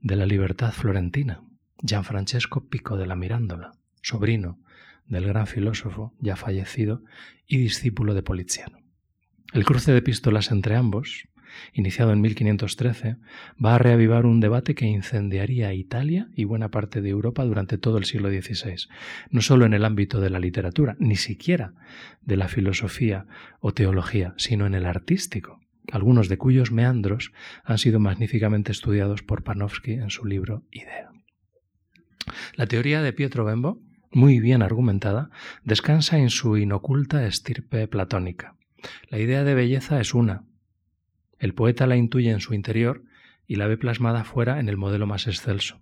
[0.00, 1.42] de la libertad florentina,
[1.82, 4.60] Gianfrancesco Pico de la Mirandola, sobrino
[5.06, 7.02] del gran filósofo ya fallecido
[7.48, 8.78] y discípulo de Poliziano.
[9.52, 11.26] El cruce de epístolas entre ambos,
[11.72, 13.16] iniciado en 1513,
[13.64, 17.98] va a reavivar un debate que incendiaría Italia y buena parte de Europa durante todo
[17.98, 18.88] el siglo XVI,
[19.30, 21.74] no solo en el ámbito de la literatura, ni siquiera
[22.22, 23.26] de la filosofía
[23.60, 27.32] o teología, sino en el artístico, algunos de cuyos meandros
[27.64, 31.10] han sido magníficamente estudiados por Panofsky en su libro Idea.
[32.54, 33.80] La teoría de Pietro Bembo,
[34.10, 35.30] muy bien argumentada,
[35.64, 38.54] descansa en su inoculta estirpe platónica.
[39.10, 40.44] La idea de belleza es una.
[41.38, 43.02] El poeta la intuye en su interior
[43.46, 45.80] y la ve plasmada fuera en el modelo más excelso.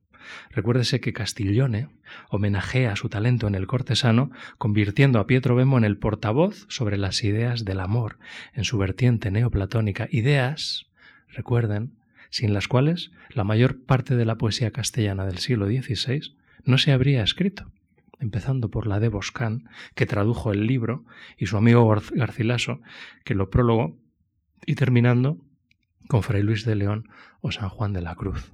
[0.51, 1.89] Recuérdese que Castiglione
[2.31, 7.23] homenajea su talento en el cortesano, convirtiendo a Pietro Bembo en el portavoz sobre las
[7.25, 8.19] ideas del amor,
[8.55, 10.87] en su vertiente neoplatónica, ideas,
[11.29, 11.93] recuerden,
[12.31, 16.35] sin las cuales la mayor parte de la poesía castellana del siglo XVI
[16.65, 17.71] no se habría escrito,
[18.19, 21.05] empezando por la de Boscán, que tradujo el libro,
[21.39, 22.81] y su amigo Garcilaso,
[23.25, 23.97] que lo prólogó,
[24.67, 25.39] y terminando
[26.09, 27.09] con Fray Luis de León
[27.41, 28.53] o San Juan de la Cruz,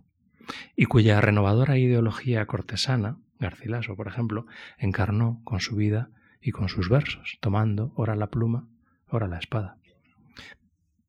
[0.76, 4.46] y cuya renovadora ideología cortesana, Garcilaso, por ejemplo,
[4.78, 8.68] encarnó con su vida y con sus versos, tomando ora la pluma,
[9.08, 9.78] ora la espada.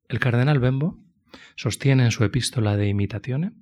[0.08, 0.98] El cardenal Bembo
[1.56, 3.52] sostiene en su epístola de Imitazione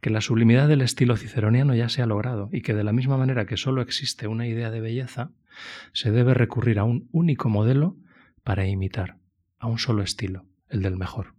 [0.00, 3.16] que la sublimidad del estilo ciceroniano ya se ha logrado y que de la misma
[3.18, 5.32] manera que sólo existe una idea de belleza,
[5.92, 7.96] se debe recurrir a un único modelo
[8.42, 9.18] para imitar,
[9.58, 11.34] a un solo estilo, el del mejor.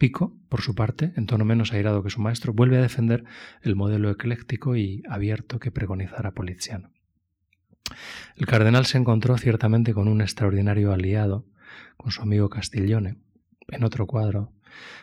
[0.00, 3.22] Pico, por su parte, en tono menos airado que su maestro, vuelve a defender
[3.60, 6.90] el modelo ecléctico y abierto que pregonizara Poliziano.
[8.34, 11.44] El cardenal se encontró ciertamente con un extraordinario aliado,
[11.98, 13.18] con su amigo Castiglione,
[13.68, 14.54] en otro cuadro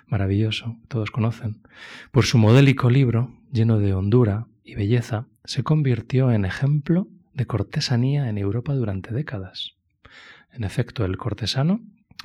[0.08, 1.62] maravilloso, todos conocen.
[2.10, 8.30] Por su modélico libro, lleno de hondura y belleza, se convirtió en ejemplo de cortesanía
[8.30, 9.76] en Europa durante décadas.
[10.52, 11.82] En efecto, el cortesano,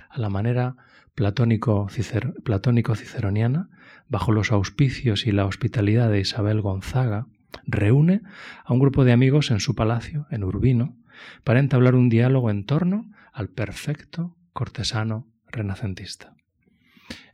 [0.08, 0.76] a la manera
[1.14, 3.68] platónico, ciceroniana,
[4.08, 7.26] bajo los auspicios y la hospitalidad de Isabel Gonzaga,
[7.66, 8.22] reúne
[8.64, 10.96] a un grupo de amigos en su palacio, en Urbino,
[11.44, 16.34] para entablar un diálogo en torno al perfecto cortesano renacentista.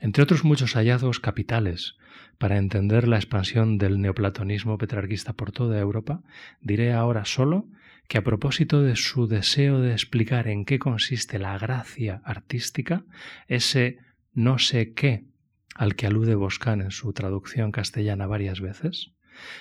[0.01, 1.97] Entre otros muchos hallazgos capitales
[2.39, 6.23] para entender la expansión del neoplatonismo petrarquista por toda Europa,
[6.61, 7.67] diré ahora solo
[8.09, 13.05] que a propósito de su deseo de explicar en qué consiste la gracia artística,
[13.47, 13.99] ese
[14.33, 15.27] no sé qué
[15.75, 19.13] al que alude Boscán en su traducción castellana varias veces,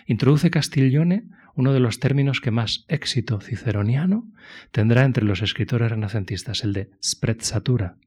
[0.08, 1.26] introduce Castiglione
[1.56, 4.32] uno de los términos que más éxito ciceroniano
[4.72, 7.98] tendrá entre los escritores renacentistas, el de sprezzatura,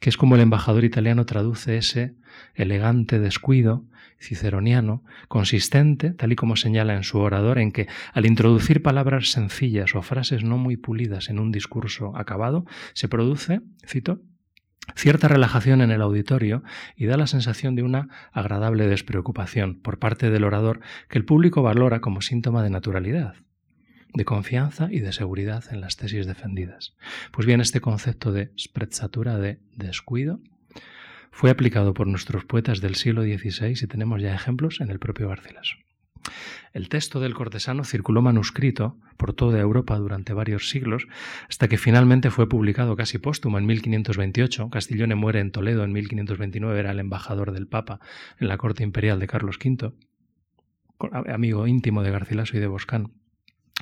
[0.00, 2.14] que es como el embajador italiano traduce ese
[2.54, 3.84] elegante descuido
[4.18, 9.94] ciceroniano, consistente, tal y como señala en su orador, en que al introducir palabras sencillas
[9.94, 12.64] o frases no muy pulidas en un discurso acabado,
[12.94, 14.20] se produce, cito,
[14.94, 16.62] cierta relajación en el auditorio
[16.96, 21.62] y da la sensación de una agradable despreocupación por parte del orador que el público
[21.62, 23.34] valora como síntoma de naturalidad
[24.14, 26.94] de confianza y de seguridad en las tesis defendidas.
[27.32, 30.40] Pues bien, este concepto de sprezzatura, de descuido,
[31.30, 35.28] fue aplicado por nuestros poetas del siglo XVI y tenemos ya ejemplos en el propio
[35.28, 35.76] Garcilaso.
[36.72, 41.06] El texto del cortesano circuló manuscrito por toda Europa durante varios siglos,
[41.48, 44.70] hasta que finalmente fue publicado casi póstumo en 1528.
[44.70, 48.00] Castiglione muere en Toledo en 1529, era el embajador del Papa
[48.38, 49.92] en la corte imperial de Carlos V,
[51.32, 53.12] amigo íntimo de Garcilaso y de Boscán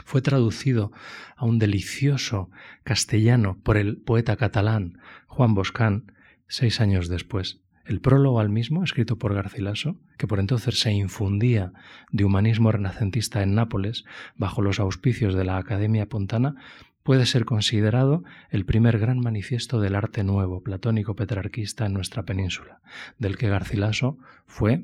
[0.05, 0.93] fue traducido
[1.37, 2.51] a un delicioso
[2.83, 6.13] castellano por el poeta catalán Juan Boscán
[6.49, 7.61] seis años después.
[7.85, 11.73] El prólogo al mismo, escrito por Garcilaso, que por entonces se infundía
[12.11, 14.05] de humanismo renacentista en Nápoles,
[14.37, 16.55] bajo los auspicios de la Academia Pontana,
[17.03, 22.81] puede ser considerado el primer gran manifiesto del arte nuevo platónico petrarquista en nuestra península,
[23.19, 24.17] del que Garcilaso
[24.47, 24.83] fue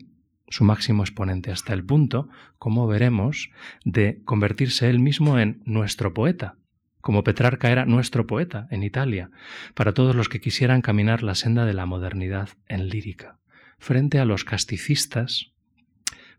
[0.51, 2.29] su máximo exponente, hasta el punto,
[2.59, 3.51] como veremos,
[3.85, 6.57] de convertirse él mismo en nuestro poeta,
[7.01, 9.31] como Petrarca era nuestro poeta en Italia,
[9.75, 13.39] para todos los que quisieran caminar la senda de la modernidad en lírica,
[13.79, 15.53] frente a los casticistas,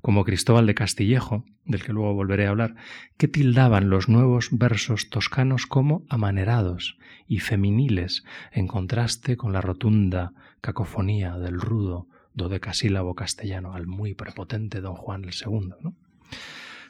[0.01, 2.75] como Cristóbal de Castillejo, del que luego volveré a hablar,
[3.17, 6.97] que tildaban los nuevos versos toscanos como amanerados
[7.27, 14.81] y feminiles, en contraste con la rotunda cacofonía del rudo dodecasílabo castellano al muy prepotente
[14.81, 15.91] don Juan II.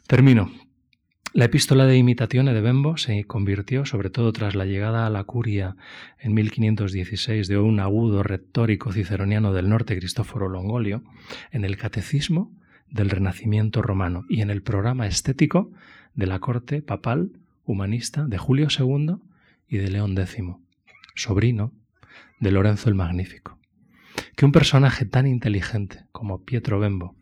[0.07, 0.51] Termino.
[1.33, 5.23] La epístola de imitaciones de Bembo se convirtió, sobre todo tras la llegada a la
[5.23, 5.77] curia
[6.19, 11.03] en 1516 de un agudo retórico ciceroniano del norte, Cristóforo Longolio,
[11.51, 12.51] en el catecismo
[12.89, 15.71] del Renacimiento romano y en el programa estético
[16.15, 17.31] de la corte papal
[17.63, 19.15] humanista de Julio II
[19.69, 20.43] y de León X,
[21.15, 21.71] sobrino
[22.41, 23.60] de Lorenzo el Magnífico.
[24.35, 27.15] Que un personaje tan inteligente como Pietro Bembo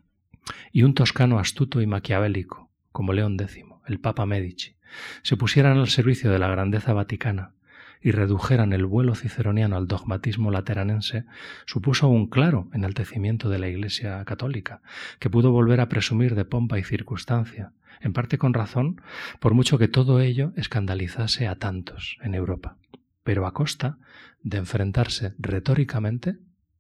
[0.72, 4.76] y un toscano astuto y maquiavélico como León X, el Papa Medici,
[5.24, 7.54] se pusieran al servicio de la grandeza vaticana
[8.02, 11.26] y redujeran el vuelo ciceroniano al dogmatismo lateranense,
[11.66, 14.82] supuso un claro enaltecimiento de la Iglesia católica,
[15.20, 19.02] que pudo volver a presumir de pompa y circunstancia, en parte con razón,
[19.40, 22.78] por mucho que todo ello escandalizase a tantos en Europa,
[23.24, 23.98] pero a costa
[24.42, 26.38] de enfrentarse retóricamente,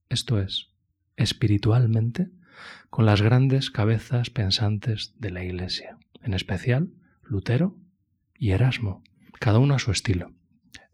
[0.09, 0.69] esto es,
[1.15, 2.29] espiritualmente,
[2.89, 6.89] con las grandes cabezas pensantes de la Iglesia, en especial
[7.23, 7.77] Lutero
[8.37, 9.03] y Erasmo,
[9.39, 10.33] cada uno a su estilo.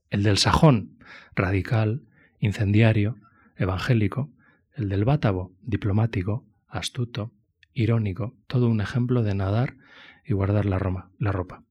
[0.10, 0.98] El del sajón,
[1.36, 2.04] radical,
[2.40, 3.18] incendiario,
[3.56, 4.32] evangélico,
[4.74, 7.34] el del bátavo, diplomático, astuto,
[7.74, 9.78] irónico, todo un ejemplo de nadar
[10.26, 11.64] y guardar la, la ropa.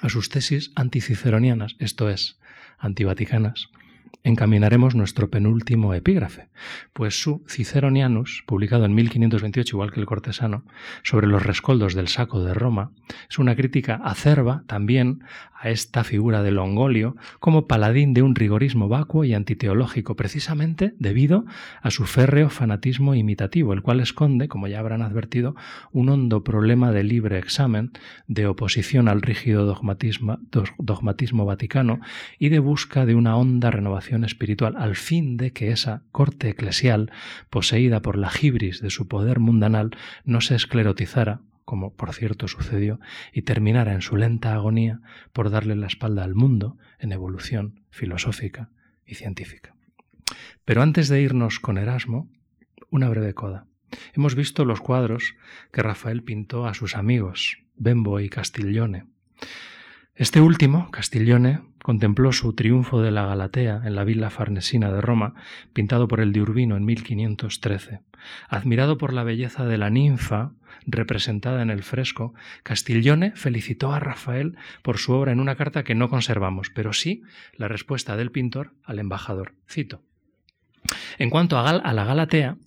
[0.00, 2.38] A sus tesis anticiceronianas, esto es,
[2.78, 3.68] antivaticanas,
[4.24, 6.48] encaminaremos nuestro penúltimo epígrafe,
[6.92, 10.64] pues su Ciceronianus, publicado en 1528, igual que el cortesano,
[11.02, 12.92] sobre los rescoldos del saco de Roma,
[13.28, 15.24] es una crítica acerba también
[15.58, 21.44] a esta figura de Longolio como paladín de un rigorismo vacuo y antiteológico, precisamente debido
[21.80, 25.54] a su férreo fanatismo imitativo, el cual esconde, como ya habrán advertido,
[25.92, 27.92] un hondo problema de libre examen,
[28.26, 30.38] de oposición al rígido dogmatismo,
[30.78, 32.00] dogmatismo vaticano
[32.38, 37.10] y de busca de una honda renovación espiritual, al fin de que esa corte eclesial,
[37.50, 43.00] poseída por la gibris de su poder mundanal, no se esclerotizara como por cierto sucedió,
[43.32, 45.00] y terminara en su lenta agonía
[45.32, 48.70] por darle la espalda al mundo en evolución filosófica
[49.06, 49.74] y científica.
[50.64, 52.30] Pero antes de irnos con Erasmo,
[52.90, 53.66] una breve coda.
[54.14, 55.34] Hemos visto los cuadros
[55.72, 59.06] que Rafael pintó a sus amigos, Bembo y Castiglione.
[60.14, 65.34] Este último, Castiglione, contempló su triunfo de la Galatea en la villa farnesina de Roma,
[65.72, 68.00] pintado por el de Urbino en 1513.
[68.48, 70.52] Admirado por la belleza de la ninfa
[70.86, 75.94] representada en el fresco, Castiglione felicitó a Rafael por su obra en una carta que
[75.94, 77.22] no conservamos, pero sí
[77.56, 79.54] la respuesta del pintor al embajador.
[79.66, 80.02] Cito.
[81.18, 82.58] En cuanto a, a la Galatea,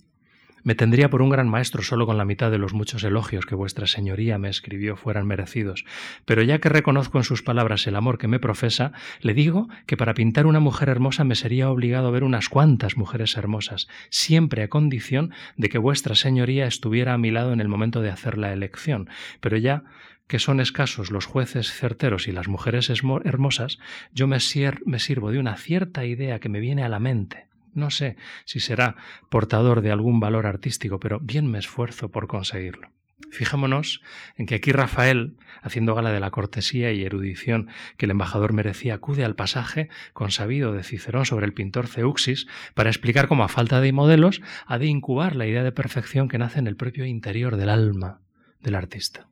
[0.66, 3.54] me tendría por un gran maestro solo con la mitad de los muchos elogios que
[3.54, 5.84] vuestra señoría me escribió fueran merecidos,
[6.24, 8.90] pero ya que reconozco en sus palabras el amor que me profesa,
[9.20, 12.96] le digo que para pintar una mujer hermosa me sería obligado a ver unas cuantas
[12.96, 17.68] mujeres hermosas, siempre a condición de que vuestra señoría estuviera a mi lado en el
[17.68, 19.08] momento de hacer la elección,
[19.40, 19.84] pero ya
[20.26, 23.78] que son escasos los jueces certeros y las mujeres hermosas,
[24.12, 24.38] yo me,
[24.84, 27.46] me sirvo de una cierta idea que me viene a la mente
[27.76, 28.96] no sé si será
[29.28, 32.90] portador de algún valor artístico, pero bien me esfuerzo por conseguirlo.
[33.30, 34.02] Fijémonos
[34.36, 38.94] en que aquí Rafael, haciendo gala de la cortesía y erudición que el embajador merecía,
[38.94, 43.80] acude al pasaje consabido de Cicerón sobre el pintor Ceuxis para explicar cómo a falta
[43.80, 47.56] de modelos ha de incubar la idea de perfección que nace en el propio interior
[47.56, 48.20] del alma
[48.60, 49.28] del artista.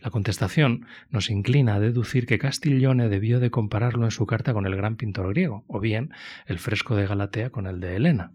[0.00, 4.66] La contestación nos inclina a deducir que Castiglione debió de compararlo en su carta con
[4.66, 6.10] el gran pintor griego, o bien
[6.46, 8.32] el fresco de Galatea con el de Helena.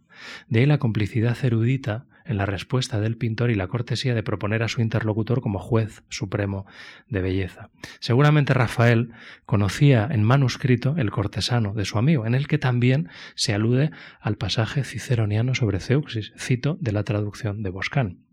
[0.47, 4.63] De ahí la complicidad erudita en la respuesta del pintor y la cortesía de proponer
[4.63, 6.65] a su interlocutor como juez supremo
[7.07, 7.69] de belleza.
[7.99, 9.11] Seguramente Rafael
[9.45, 14.37] conocía en manuscrito el cortesano de su amigo, en el que también se alude al
[14.37, 18.26] pasaje ciceroniano sobre Ceuxis, cito de la traducción de Boscán.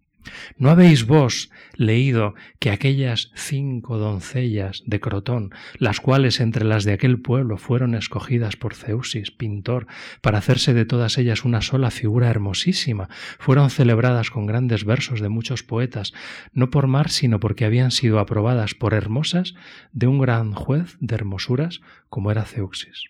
[0.56, 6.92] ¿No habéis vos leído que aquellas cinco doncellas de Crotón, las cuales entre las de
[6.92, 9.86] aquel pueblo fueron escogidas por Ceusis, pintor,
[10.20, 13.08] para hacerse de todas ellas una sola figura hermosísima,
[13.38, 16.12] fueron celebradas con grandes versos de muchos poetas,
[16.52, 19.54] no por mar, sino porque habían sido aprobadas por hermosas
[19.92, 23.04] de un gran juez de hermosuras como era Ceuxis?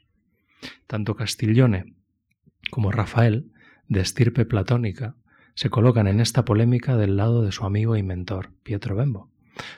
[0.87, 1.95] Tanto Castiglione
[2.71, 3.51] como Rafael,
[3.89, 5.17] de estirpe platónica,
[5.55, 9.31] se colocan en esta polémica del lado de su amigo y mentor, Pietro Bembo.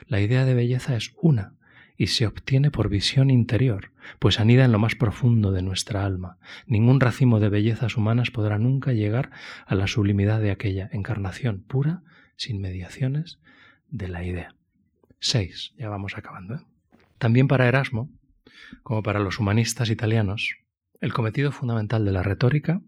[0.07, 1.53] La idea de belleza es una
[1.97, 6.37] y se obtiene por visión interior, pues anida en lo más profundo de nuestra alma.
[6.67, 9.31] Ningún racimo de bellezas humanas podrá nunca llegar
[9.65, 12.03] a la sublimidad de aquella encarnación pura,
[12.35, 13.39] sin mediaciones,
[13.89, 14.55] de la idea.
[15.19, 15.73] 6.
[15.77, 16.55] Ya vamos acabando.
[16.55, 16.61] ¿eh?
[17.17, 18.11] También para Erasmo,
[18.83, 20.55] como para los humanistas italianos,
[21.01, 22.81] el cometido fundamental de la retórica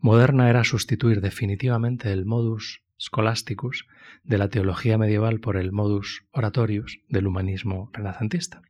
[0.00, 3.86] Moderna era sustituir definitivamente el modus scholasticus
[4.22, 8.62] de la teología medieval por el modus oratorius del humanismo renacentista.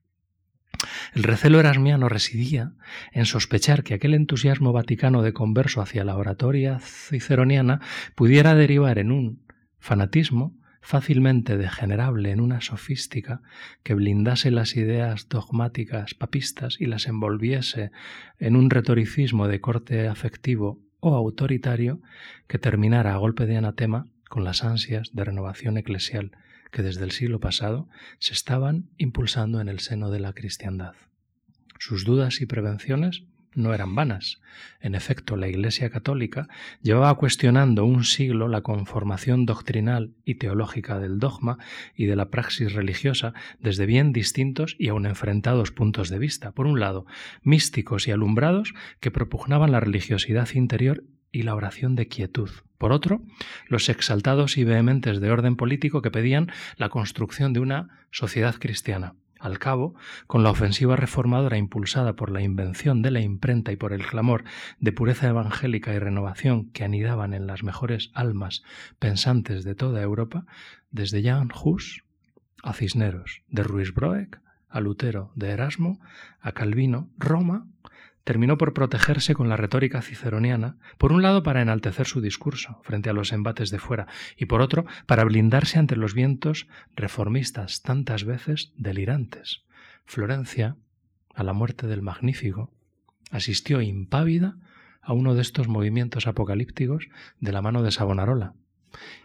[1.14, 2.72] El recelo erasmiano residía
[3.12, 7.80] en sospechar que aquel entusiasmo vaticano de converso hacia la oratoria ciceroniana
[8.14, 9.46] pudiera derivar en un
[9.78, 13.40] fanatismo fácilmente degenerable en una sofística
[13.82, 17.90] que blindase las ideas dogmáticas papistas y las envolviese
[18.38, 22.02] en un retoricismo de corte afectivo o autoritario
[22.46, 26.32] que terminara a golpe de anatema con las ansias de renovación eclesial
[26.70, 30.94] que desde el siglo pasado se estaban impulsando en el seno de la cristiandad.
[31.78, 33.24] Sus dudas y prevenciones
[33.54, 34.40] no eran vanas.
[34.80, 36.48] En efecto, la Iglesia Católica
[36.82, 41.58] llevaba cuestionando un siglo la conformación doctrinal y teológica del dogma
[41.94, 46.52] y de la praxis religiosa desde bien distintos y aun enfrentados puntos de vista.
[46.52, 47.06] Por un lado,
[47.42, 52.50] místicos y alumbrados que propugnaban la religiosidad interior y la oración de quietud.
[52.78, 53.22] Por otro,
[53.68, 59.14] los exaltados y vehementes de orden político que pedían la construcción de una sociedad cristiana.
[59.44, 59.94] Al cabo,
[60.26, 64.44] con la ofensiva reformadora impulsada por la invención de la imprenta y por el clamor
[64.80, 68.62] de pureza evangélica y renovación que anidaban en las mejores almas
[68.98, 70.46] pensantes de toda Europa,
[70.90, 72.04] desde Jan Hus
[72.62, 74.40] a Cisneros, de Ruiz Broek
[74.70, 76.00] a Lutero, de Erasmo
[76.40, 77.66] a Calvino, Roma
[78.24, 83.10] terminó por protegerse con la retórica ciceroniana, por un lado para enaltecer su discurso frente
[83.10, 84.06] a los embates de fuera,
[84.36, 86.66] y por otro para blindarse ante los vientos
[86.96, 89.62] reformistas tantas veces delirantes.
[90.06, 90.76] Florencia,
[91.34, 92.72] a la muerte del Magnífico,
[93.30, 94.56] asistió impávida
[95.02, 97.08] a uno de estos movimientos apocalípticos
[97.40, 98.54] de la mano de Savonarola.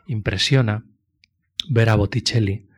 [0.08, 0.84] Impresiona
[1.70, 2.68] ver a Botticelli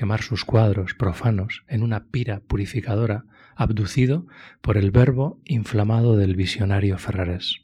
[0.00, 4.26] quemar sus cuadros profanos en una pira purificadora abducido
[4.62, 7.56] por el verbo inflamado del visionario Ferrarés.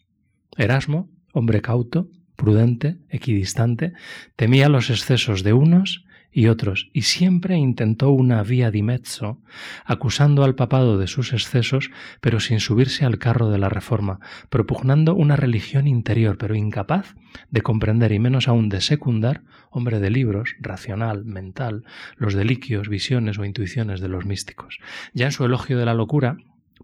[0.58, 3.94] Erasmo, hombre cauto, prudente, equidistante,
[4.36, 6.04] temía los excesos de unos
[6.36, 9.40] y otros, y siempre intentó una vía di mezzo,
[9.86, 14.20] acusando al papado de sus excesos, pero sin subirse al carro de la reforma,
[14.50, 17.14] propugnando una religión interior, pero incapaz
[17.50, 21.84] de comprender y menos aún de secundar, hombre de libros, racional, mental,
[22.16, 24.78] los deliquios, visiones o intuiciones de los místicos.
[25.14, 26.36] Ya en su elogio de la locura,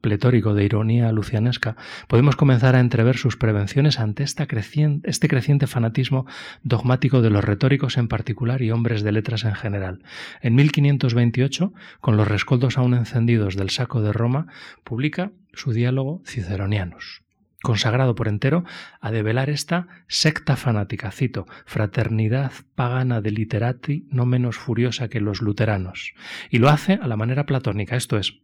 [0.02, 1.76] pletórico de ironía lucianesca,
[2.08, 6.26] podemos comenzar a entrever sus prevenciones ante este creciente fanatismo
[6.62, 10.02] dogmático de los retóricos en particular y hombres de letras en general.
[10.42, 14.48] En 1528, con los rescoldos aún encendidos del saco de Roma,
[14.84, 17.22] publica su diálogo Ciceronianus
[17.62, 18.64] consagrado por entero
[19.00, 25.40] a develar esta secta fanática, cito, fraternidad pagana de literati no menos furiosa que los
[25.40, 26.12] luteranos.
[26.50, 28.42] Y lo hace a la manera platónica, esto es,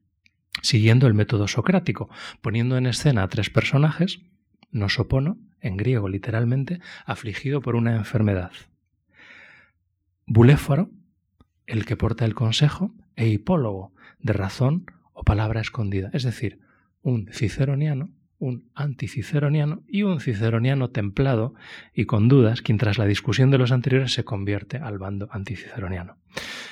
[0.63, 2.09] siguiendo el método socrático,
[2.41, 4.21] poniendo en escena a tres personajes,
[4.71, 8.53] Nosopono, en griego literalmente, afligido por una enfermedad.
[10.27, 10.91] Buléfaro,
[11.67, 16.61] el que porta el consejo, e hipólogo, de razón o palabra escondida, es decir,
[17.03, 21.55] un ciceroniano un anticiceroniano y un ciceroniano templado
[21.93, 26.17] y con dudas, quien tras la discusión de los anteriores se convierte al bando anticiceroniano.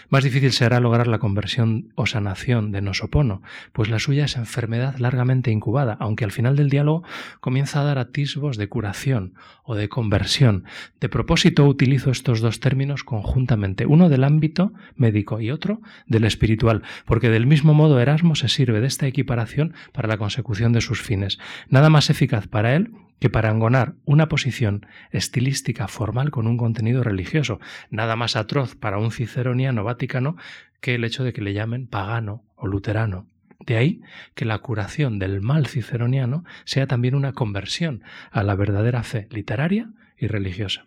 [0.08, 3.42] Más difícil será lograr la conversión o sanación de Nosopono,
[3.72, 7.02] pues la suya es enfermedad largamente incubada, aunque al final del diálogo
[7.40, 9.34] comienza a dar atisbos de curación
[9.64, 10.64] o de conversión.
[11.00, 16.82] De propósito utilizo estos dos términos conjuntamente, uno del ámbito médico y otro del espiritual,
[17.04, 21.02] porque del mismo modo Erasmo se sirve de esta equiparación para la consecución de sus
[21.02, 21.38] fines.
[21.68, 27.60] Nada más eficaz para él que parangonar una posición estilística formal con un contenido religioso,
[27.90, 30.36] nada más atroz para un ciceroniano vaticano
[30.80, 33.28] que el hecho de que le llamen pagano o luterano.
[33.60, 34.02] De ahí
[34.34, 39.90] que la curación del mal ciceroniano sea también una conversión a la verdadera fe literaria
[40.18, 40.86] y religiosa.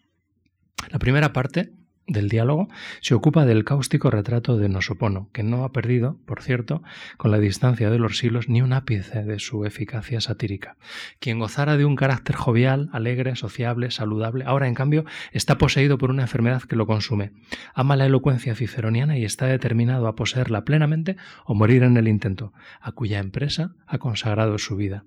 [0.89, 1.73] La primera parte
[2.09, 2.67] del diálogo,
[3.01, 6.83] se ocupa del cáustico retrato de Nosopono, que no ha perdido, por cierto,
[7.17, 10.77] con la distancia de los siglos, ni un ápice de su eficacia satírica.
[11.19, 16.09] Quien gozara de un carácter jovial, alegre, sociable, saludable, ahora en cambio está poseído por
[16.09, 17.31] una enfermedad que lo consume.
[17.73, 22.53] Ama la elocuencia ciceroniana y está determinado a poseerla plenamente o morir en el intento,
[22.81, 25.05] a cuya empresa ha consagrado su vida.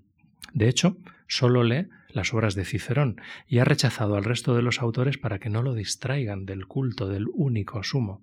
[0.55, 4.81] De hecho, solo lee las obras de Cicerón y ha rechazado al resto de los
[4.81, 8.23] autores para que no lo distraigan del culto del único sumo.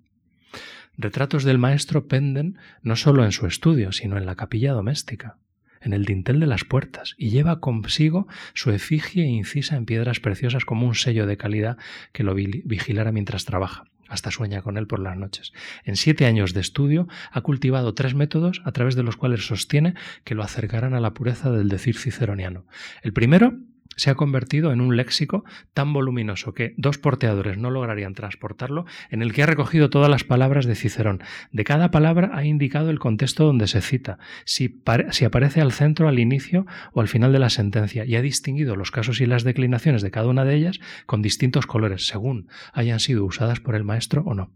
[0.96, 5.38] Retratos del maestro penden no solo en su estudio, sino en la capilla doméstica,
[5.80, 10.64] en el dintel de las puertas, y lleva consigo su efigie incisa en piedras preciosas
[10.64, 11.78] como un sello de calidad
[12.12, 13.84] que lo vigilara mientras trabaja.
[14.08, 15.52] Hasta sueña con él por las noches.
[15.84, 19.94] En siete años de estudio ha cultivado tres métodos a través de los cuales sostiene
[20.24, 22.66] que lo acercarán a la pureza del decir ciceroniano.
[23.02, 23.54] El primero
[23.96, 29.22] se ha convertido en un léxico tan voluminoso que dos porteadores no lograrían transportarlo, en
[29.22, 31.22] el que ha recogido todas las palabras de Cicerón.
[31.52, 34.82] De cada palabra ha indicado el contexto donde se cita, si,
[35.24, 38.90] aparece al centro, al inicio o al final de la sentencia, y ha distinguido los
[38.90, 43.24] casos y las declinaciones de cada una de ellas con distintos colores, según hayan sido
[43.24, 44.50] usadas por el maestro o no.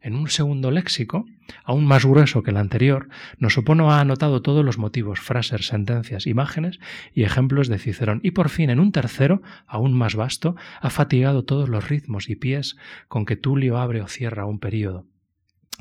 [0.00, 1.26] En un segundo léxico,
[1.64, 6.78] aún más grueso que el anterior, Nosopono ha anotado todos los motivos, frases, sentencias, imágenes
[7.14, 8.20] y ejemplos de Cicerón.
[8.22, 12.36] Y por fin, en un tercero, aún más vasto, ha fatigado todos los ritmos y
[12.36, 12.76] pies
[13.08, 15.06] con que Tulio abre o cierra un período.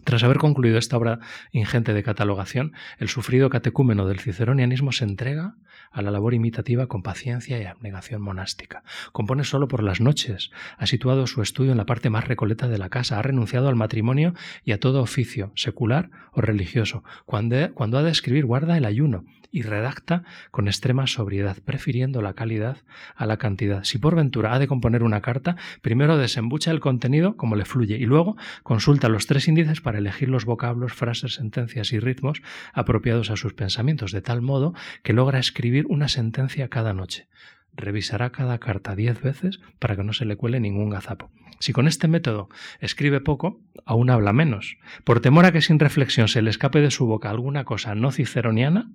[0.04, 1.20] Tras haber concluido esta obra
[1.52, 5.56] ingente de catalogación, el sufrido catecúmeno del ciceronianismo se entrega
[5.92, 8.84] a la labor imitativa con paciencia y abnegación monástica.
[9.12, 12.78] Compone solo por las noches, ha situado su estudio en la parte más recoleta de
[12.78, 14.34] la casa, ha renunciado al matrimonio
[14.64, 17.04] y a todo oficio, secular o religioso.
[17.26, 22.34] Cuando, cuando ha de escribir, guarda el ayuno y redacta con extrema sobriedad, prefiriendo la
[22.34, 22.78] calidad
[23.16, 23.84] a la cantidad.
[23.84, 27.98] Si por ventura ha de componer una carta, primero desembucha el contenido como le fluye
[27.98, 32.42] y luego consulta los tres índices para elegir los vocablos, frases, sentencias y ritmos
[32.74, 34.74] apropiados a sus pensamientos, de tal modo
[35.04, 37.28] que logra escribir una sentencia cada noche.
[37.74, 41.32] Revisará cada carta diez veces para que no se le cuele ningún gazapo.
[41.60, 42.50] Si con este método
[42.80, 44.78] escribe poco, aún habla menos.
[45.04, 48.12] Por temor a que sin reflexión se le escape de su boca alguna cosa no
[48.12, 48.90] ciceroniana,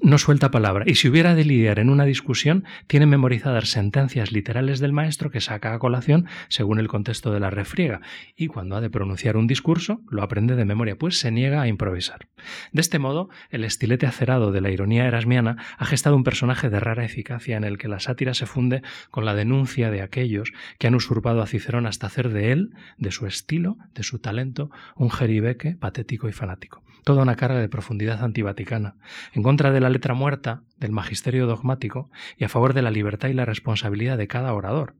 [0.00, 4.78] no suelta palabra, y si hubiera de lidiar en una discusión, tiene memorizadas sentencias literales
[4.78, 8.00] del maestro que saca a colación según el contexto de la refriega,
[8.36, 11.68] y cuando ha de pronunciar un discurso, lo aprende de memoria, pues se niega a
[11.68, 12.28] improvisar.
[12.72, 16.80] De este modo, el estilete acerado de la ironía erasmiana ha gestado un personaje de
[16.80, 20.86] rara eficacia en el que la sátira se funde con la denuncia de aquellos que
[20.86, 25.10] han usurpado a Cicerón hasta hacer de él, de su estilo, de su talento, un
[25.10, 26.82] jeribeque patético y fanático.
[27.04, 28.96] Toda una carga de profundidad antivaticana,
[29.32, 33.34] en contra de la muerta del magisterio dogmático y a favor de la libertad y
[33.34, 34.94] la responsabilidad de cada orador,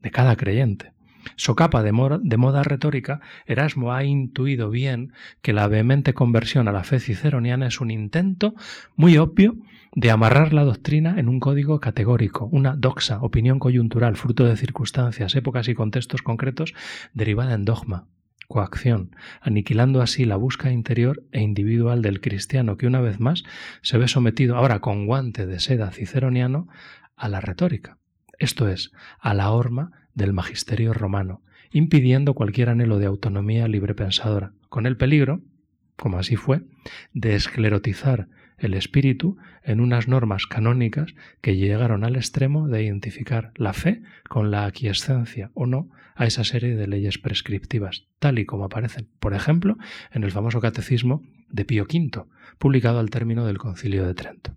[0.00, 0.92] de cada creyente.
[1.36, 5.12] Socapa de, de moda retórica, Erasmo ha intuido bien
[5.42, 8.54] que la vehemente conversión a la fe ciceroniana es un intento
[8.96, 9.56] muy obvio
[9.94, 15.34] de amarrar la doctrina en un código categórico, una doxa, opinión coyuntural, fruto de circunstancias,
[15.34, 16.74] épocas y contextos concretos,
[17.12, 18.06] derivada en dogma,
[18.50, 23.44] coacción, aniquilando así la busca interior e individual del cristiano que una vez más
[23.80, 26.66] se ve sometido ahora con guante de seda ciceroniano
[27.14, 27.98] a la retórica,
[28.38, 28.90] esto es,
[29.20, 35.42] a la horma del magisterio romano, impidiendo cualquier anhelo de autonomía librepensadora, con el peligro,
[35.96, 36.62] como así fue,
[37.12, 38.26] de esclerotizar
[38.60, 44.50] el espíritu en unas normas canónicas que llegaron al extremo de identificar la fe con
[44.50, 49.34] la aquiescencia o no a esa serie de leyes prescriptivas, tal y como aparecen, por
[49.34, 49.78] ejemplo,
[50.12, 52.24] en el famoso Catecismo de Pío V,
[52.58, 54.56] publicado al término del Concilio de Trento.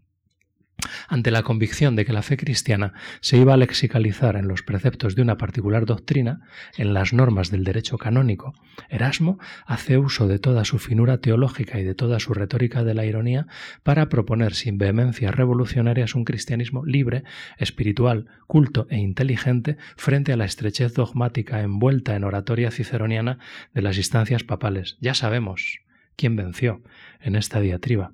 [1.07, 5.15] Ante la convicción de que la fe cristiana se iba a lexicalizar en los preceptos
[5.15, 6.41] de una particular doctrina,
[6.77, 8.53] en las normas del derecho canónico,
[8.89, 13.05] Erasmo hace uso de toda su finura teológica y de toda su retórica de la
[13.05, 13.47] ironía
[13.83, 17.23] para proponer sin vehemencias revolucionarias un cristianismo libre,
[17.57, 23.37] espiritual, culto e inteligente frente a la estrechez dogmática envuelta en oratoria ciceroniana
[23.73, 24.97] de las instancias papales.
[24.99, 25.81] Ya sabemos
[26.15, 26.81] quién venció
[27.19, 28.13] en esta diatriba.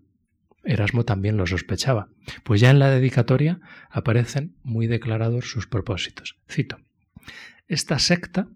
[0.64, 2.10] Erasmo también lo sospechaba,
[2.44, 6.38] pues ya en la dedicatoria aparecen muy declarados sus propósitos.
[6.50, 6.78] Cito,
[7.68, 8.48] esta secta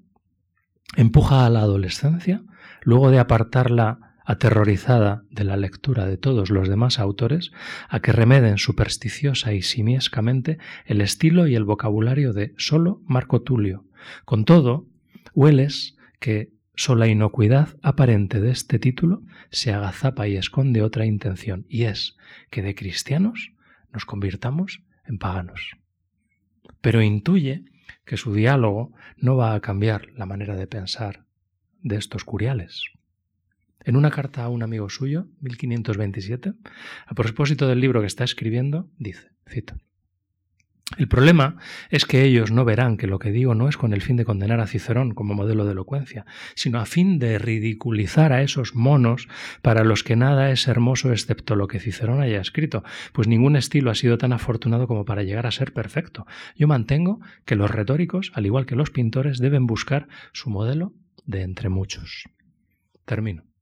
[0.96, 2.44] empuja a la adolescencia,
[2.82, 7.52] luego de apartarla aterrorizada de la lectura de todos los demás autores,
[7.90, 13.86] a que remeden supersticiosa y simiescamente el estilo y el vocabulario de solo Marco Tulio.
[14.26, 14.88] Con todo,
[15.34, 19.22] hueles que Sola inocuidad aparente de este título
[19.52, 22.18] se agazapa y esconde otra intención, y es
[22.50, 23.54] que de cristianos
[23.92, 25.78] nos convirtamos en paganos.
[26.82, 27.66] Pero intuye
[28.06, 31.26] que su diálogo no va a cambiar la manera de pensar
[31.84, 32.86] de estos curiales.
[33.82, 36.54] En una carta a un amigo suyo, 1527,
[37.06, 39.76] a propósito del libro que está escribiendo, dice, cito,
[40.98, 41.58] el problema
[41.90, 44.26] es que ellos no verán que lo que digo no es con el fin de
[44.26, 46.26] condenar a Cicerón como modelo de elocuencia,
[46.56, 49.28] sino a fin de ridiculizar a esos monos
[49.62, 53.92] para los que nada es hermoso excepto lo que Cicerón haya escrito, pues ningún estilo
[53.92, 56.26] ha sido tan afortunado como para llegar a ser perfecto.
[56.56, 60.94] Yo mantengo que los retóricos, al igual que los pintores, deben buscar su modelo
[61.26, 62.26] de entre muchos.
[63.06, 63.53] Termino.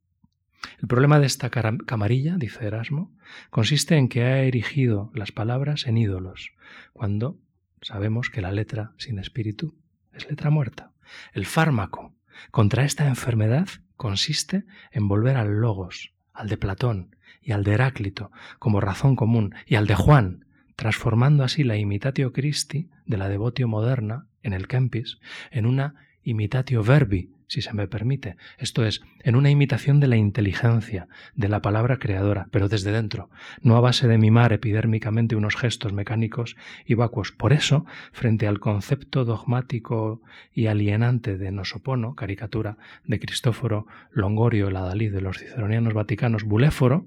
[0.80, 3.12] El problema de esta camarilla, dice Erasmo,
[3.50, 6.52] consiste en que ha erigido las palabras en ídolos,
[6.94, 7.38] cuando
[7.82, 9.76] sabemos que la letra sin espíritu
[10.14, 10.92] es letra muerta.
[11.34, 12.14] El fármaco
[12.52, 13.68] contra esta enfermedad
[13.98, 19.54] consiste en volver al logos, al de Platón y al de Heráclito como razón común
[19.66, 24.68] y al de Juan transformando así la imitatio Christi de la devotio moderna en el
[24.68, 25.20] Kempis
[25.52, 25.94] en una
[26.24, 31.50] imitatio verbi, si se me permite, esto es, en una imitación de la inteligencia, de
[31.50, 33.30] la palabra creadora, pero desde dentro,
[33.62, 36.56] no a base de mimar epidérmicamente unos gestos mecánicos
[36.86, 37.34] y vacuos.
[37.34, 40.22] Por eso, frente al concepto dogmático
[40.54, 47.06] y alienante de Nosopono, caricatura de Cristóforo Longorio, el adalid de los ciceronianos vaticanos, Buléforo,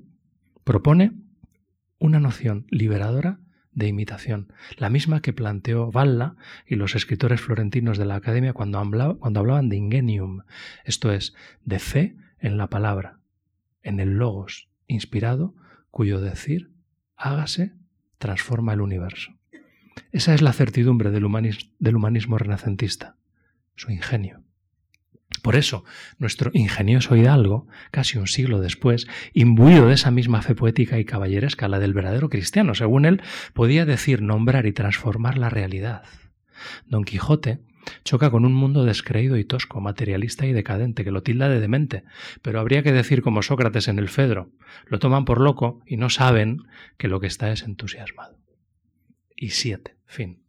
[0.62, 1.12] propone
[1.98, 3.40] una noción liberadora
[3.74, 6.36] de imitación, la misma que planteó Valla
[6.66, 10.42] y los escritores florentinos de la Academia cuando, hablaban de ingenium,
[10.84, 11.34] esto es,
[11.64, 13.18] de fe en la palabra,
[13.82, 15.55] en el logos inspirado,
[15.90, 16.70] cuyo decir,
[17.16, 17.72] hágase,
[18.18, 19.34] transforma el universo.
[20.12, 21.24] Esa es la certidumbre del
[21.96, 23.16] humanismo renacentista,
[23.74, 24.43] su ingenio.
[25.44, 25.84] Por eso,
[26.18, 31.68] nuestro ingenioso hidalgo, casi un siglo después, imbuido de esa misma fe poética y caballeresca,
[31.68, 33.20] la del verdadero cristiano, según él,
[33.52, 36.04] podía decir, nombrar y transformar la realidad.
[36.86, 37.60] Don Quijote
[38.04, 42.04] choca con un mundo descreído y tosco, materialista y decadente, que lo tilda de demente,
[42.40, 44.50] pero habría que decir como Sócrates en el Fedro,
[44.86, 46.62] lo toman por loco y no saben
[46.96, 48.38] que lo que está es entusiasmado.
[49.36, 50.42] Y siete, fin.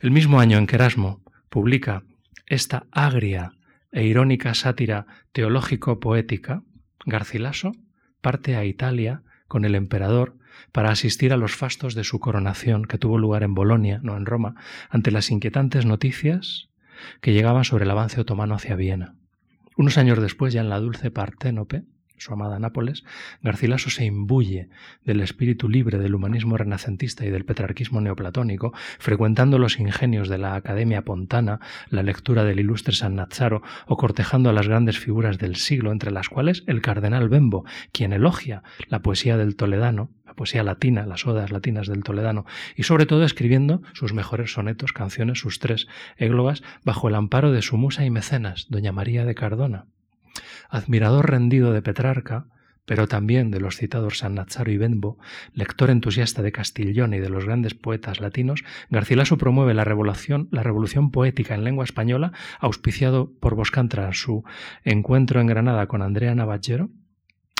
[0.00, 2.02] El mismo año en que Erasmo publica
[2.46, 3.54] esta agria
[3.94, 6.62] e irónica sátira teológico-poética,
[7.06, 7.72] Garcilaso
[8.20, 10.36] parte a Italia con el emperador
[10.72, 14.26] para asistir a los fastos de su coronación que tuvo lugar en Bolonia, no en
[14.26, 14.54] Roma,
[14.88, 16.70] ante las inquietantes noticias
[17.20, 19.14] que llegaban sobre el avance otomano hacia Viena.
[19.76, 21.84] Unos años después, ya en la dulce Parténope,
[22.24, 23.04] su amada Nápoles,
[23.42, 24.68] Garcilaso se imbuye
[25.04, 30.54] del espíritu libre del humanismo renacentista y del petrarquismo neoplatónico, frecuentando los ingenios de la
[30.54, 31.60] Academia Pontana,
[31.90, 36.10] la lectura del ilustre San Nazaro o cortejando a las grandes figuras del siglo, entre
[36.10, 41.26] las cuales el cardenal Bembo, quien elogia la poesía del toledano, la poesía latina, las
[41.26, 46.62] odas latinas del toledano, y sobre todo escribiendo sus mejores sonetos, canciones, sus tres églogas,
[46.84, 49.88] bajo el amparo de su musa y mecenas, doña María de Cardona
[50.74, 52.46] admirador rendido de Petrarca,
[52.84, 55.18] pero también de los citados San Nazaro y Benbo,
[55.52, 60.64] lector entusiasta de Castillón y de los grandes poetas latinos, Garcilaso promueve la revolución, la
[60.64, 64.42] revolución poética en lengua española, auspiciado por Boscán tras su
[64.82, 66.90] encuentro en Granada con Andrea Navallero,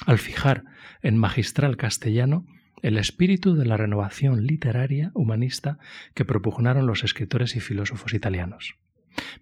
[0.06, 0.64] al fijar
[1.00, 2.46] en magistral castellano
[2.82, 5.78] el espíritu de la renovación literaria humanista
[6.14, 8.76] que propugnaron los escritores y filósofos italianos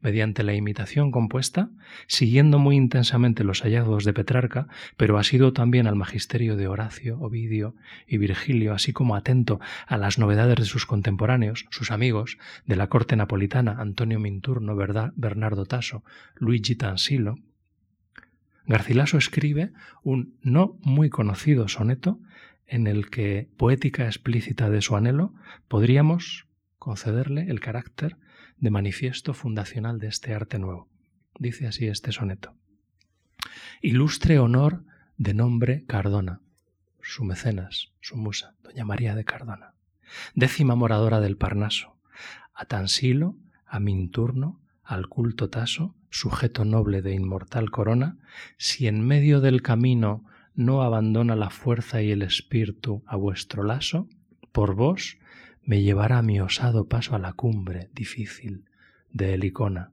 [0.00, 1.70] mediante la imitación compuesta,
[2.06, 7.18] siguiendo muy intensamente los hallazgos de Petrarca, pero ha sido también al magisterio de Horacio,
[7.20, 7.74] Ovidio
[8.06, 12.88] y Virgilio, así como atento a las novedades de sus contemporáneos, sus amigos, de la
[12.88, 16.04] corte napolitana, Antonio Minturno, Bernardo Tasso,
[16.36, 17.36] Luigi Tansilo.
[18.66, 19.72] Garcilaso escribe
[20.02, 22.20] un no muy conocido soneto
[22.66, 25.34] en el que, poética explícita de su anhelo,
[25.68, 26.46] podríamos
[26.78, 28.16] concederle el carácter
[28.62, 30.89] de manifiesto fundacional de este arte nuevo.
[31.36, 32.55] Dice así este soneto.
[33.80, 34.84] Ilustre honor
[35.16, 36.40] de nombre Cardona,
[37.02, 39.74] su mecenas, su musa, doña María de Cardona,
[40.36, 41.97] décima moradora del Parnaso,
[42.55, 43.36] a Tansilo,
[43.66, 48.16] a Minturno, al culto Taso, sujeto noble de inmortal corona,
[48.59, 50.24] si en medio del camino
[50.55, 54.09] no abandona la fuerza y el espíritu a vuestro lazo,
[54.52, 55.18] por vos
[55.64, 58.64] me llevará mi osado paso a la cumbre difícil
[59.10, 59.93] de Helicona.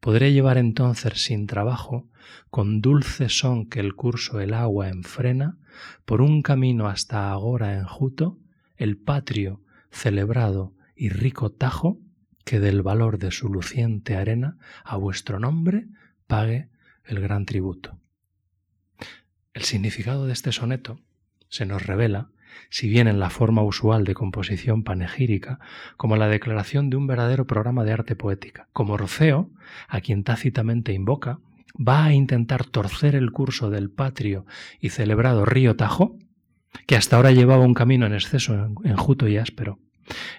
[0.00, 2.08] Podré llevar entonces sin trabajo,
[2.50, 5.56] con dulce son que el curso el agua enfrena,
[6.04, 8.38] por un camino hasta agora enjuto,
[8.76, 9.60] el patrio,
[9.90, 11.98] celebrado y rico tajo,
[12.44, 15.86] que del valor de su luciente arena a vuestro nombre
[16.26, 16.68] pague
[17.04, 17.98] el gran tributo.
[19.54, 21.00] El significado de este soneto
[21.48, 22.30] se nos revela
[22.70, 25.58] si bien en la forma usual de composición panegírica,
[25.96, 28.68] como la declaración de un verdadero programa de arte poética.
[28.72, 29.50] Como Roceo,
[29.88, 31.38] a quien tácitamente invoca,
[31.76, 34.46] va a intentar torcer el curso del patrio
[34.80, 36.16] y celebrado río Tajo,
[36.86, 38.54] que hasta ahora llevaba un camino en exceso
[38.84, 39.78] enjuto y áspero.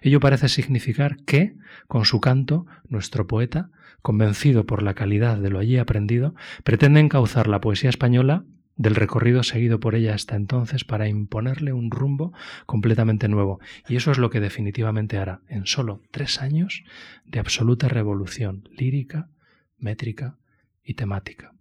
[0.01, 1.55] Ello parece significar que,
[1.87, 3.69] con su canto, nuestro poeta,
[4.01, 8.43] convencido por la calidad de lo allí aprendido, pretende encauzar la poesía española
[8.75, 12.33] del recorrido seguido por ella hasta entonces para imponerle un rumbo
[12.65, 13.59] completamente nuevo.
[13.87, 16.83] Y eso es lo que definitivamente hará en solo tres años
[17.25, 19.29] de absoluta revolución lírica,
[19.77, 20.37] métrica
[20.83, 21.53] y temática.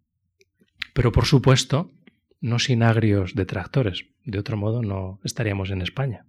[0.95, 1.91] Pero por supuesto,
[2.41, 4.07] no sin agrios detractores.
[4.25, 6.27] De otro modo no estaríamos en España.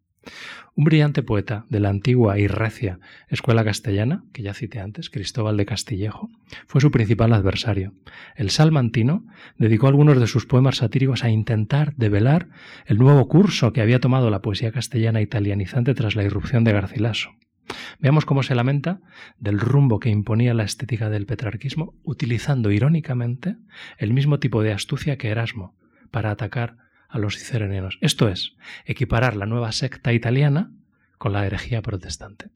[0.76, 5.56] Un brillante poeta de la antigua y recia escuela castellana, que ya cité antes, Cristóbal
[5.56, 6.30] de Castillejo,
[6.66, 7.94] fue su principal adversario.
[8.36, 9.24] El salmantino
[9.58, 12.50] dedicó algunos de sus poemas satíricos a intentar develar
[12.86, 17.30] el nuevo curso que había tomado la poesía castellana italianizante tras la irrupción de Garcilaso.
[18.00, 19.00] Veamos cómo se lamenta
[19.38, 23.58] del rumbo que imponía la estética del petrarquismo, utilizando irónicamente
[23.98, 25.78] el mismo tipo de astucia que Erasmo
[26.12, 26.78] para atacar
[27.14, 28.00] a los ciceronianos.
[28.02, 30.72] Esto es, equiparar la nueva secta italiana
[31.20, 32.50] con la herejía protestante.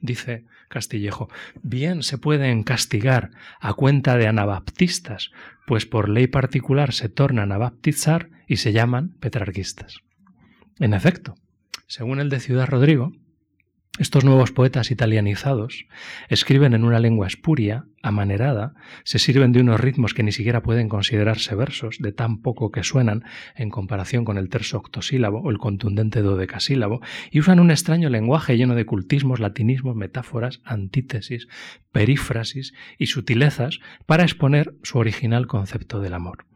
[0.00, 1.28] Dice Castillejo,
[1.62, 3.30] bien se pueden castigar
[3.60, 5.30] a cuenta de anabaptistas,
[5.66, 9.98] pues por ley particular se tornan a baptizar y se llaman petrarquistas.
[10.78, 11.34] En efecto,
[11.86, 13.12] según el de Ciudad Rodrigo,
[13.98, 15.86] estos nuevos poetas italianizados
[16.28, 20.88] escriben en una lengua espuria, amanerada, se sirven de unos ritmos que ni siquiera pueden
[20.88, 23.24] considerarse versos, de tan poco que suenan
[23.56, 27.00] en comparación con el terzo octosílabo o el contundente dodecasílabo,
[27.30, 31.48] y usan un extraño lenguaje lleno de cultismos, latinismos, metáforas, antítesis,
[31.92, 36.46] perífrasis y sutilezas para exponer su original concepto del amor.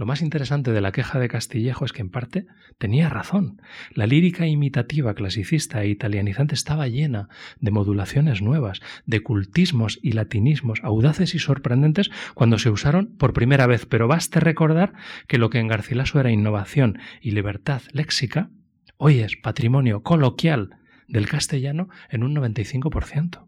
[0.00, 2.46] Lo más interesante de la queja de Castillejo es que en parte
[2.78, 3.60] tenía razón.
[3.92, 7.28] La lírica imitativa, clasicista e italianizante estaba llena
[7.58, 13.66] de modulaciones nuevas, de cultismos y latinismos audaces y sorprendentes cuando se usaron por primera
[13.66, 14.94] vez, pero baste recordar
[15.28, 18.48] que lo que en Garcilaso era innovación y libertad léxica,
[18.96, 20.78] hoy es patrimonio coloquial
[21.08, 23.44] del castellano en un 95%.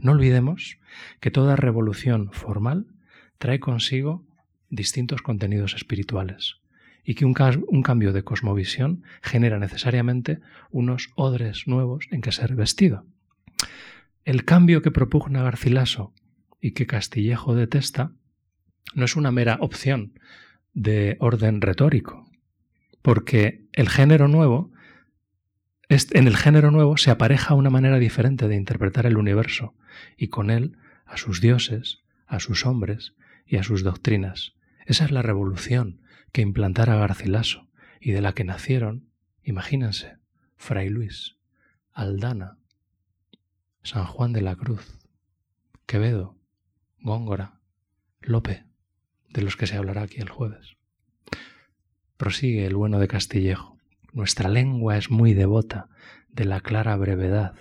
[0.00, 0.78] No olvidemos
[1.20, 2.86] que toda revolución formal
[3.38, 4.26] trae consigo
[4.70, 6.56] distintos contenidos espirituales
[7.04, 10.40] y que un, cambio de cosmovisión genera necesariamente
[10.70, 13.06] unos odres nuevos en que ser vestido.
[14.24, 16.14] El cambio que propugna Garcilaso
[16.60, 18.12] y que Castillejo detesta
[18.94, 20.18] no es una mera opción
[20.72, 22.30] de orden retórico,
[23.02, 24.70] porque el género nuevo
[25.88, 29.74] en el género nuevo se apareja una manera diferente de interpretar el universo
[30.16, 33.14] y con él a sus dioses, a sus hombres
[33.44, 34.54] y a sus doctrinas,
[34.90, 36.00] esa es la revolución
[36.32, 37.68] que implantara Garcilaso
[38.00, 39.08] y de la que nacieron,
[39.44, 40.16] imagínense,
[40.56, 41.36] Fray Luis,
[41.92, 42.58] Aldana,
[43.84, 44.98] San Juan de la Cruz,
[45.86, 46.36] Quevedo,
[47.00, 47.60] Góngora,
[48.20, 48.64] Lope,
[49.28, 50.76] de los que se hablará aquí el jueves.
[52.16, 53.78] Prosigue el bueno de Castillejo.
[54.12, 55.88] Nuestra lengua es muy devota
[56.30, 57.54] de la clara brevedad,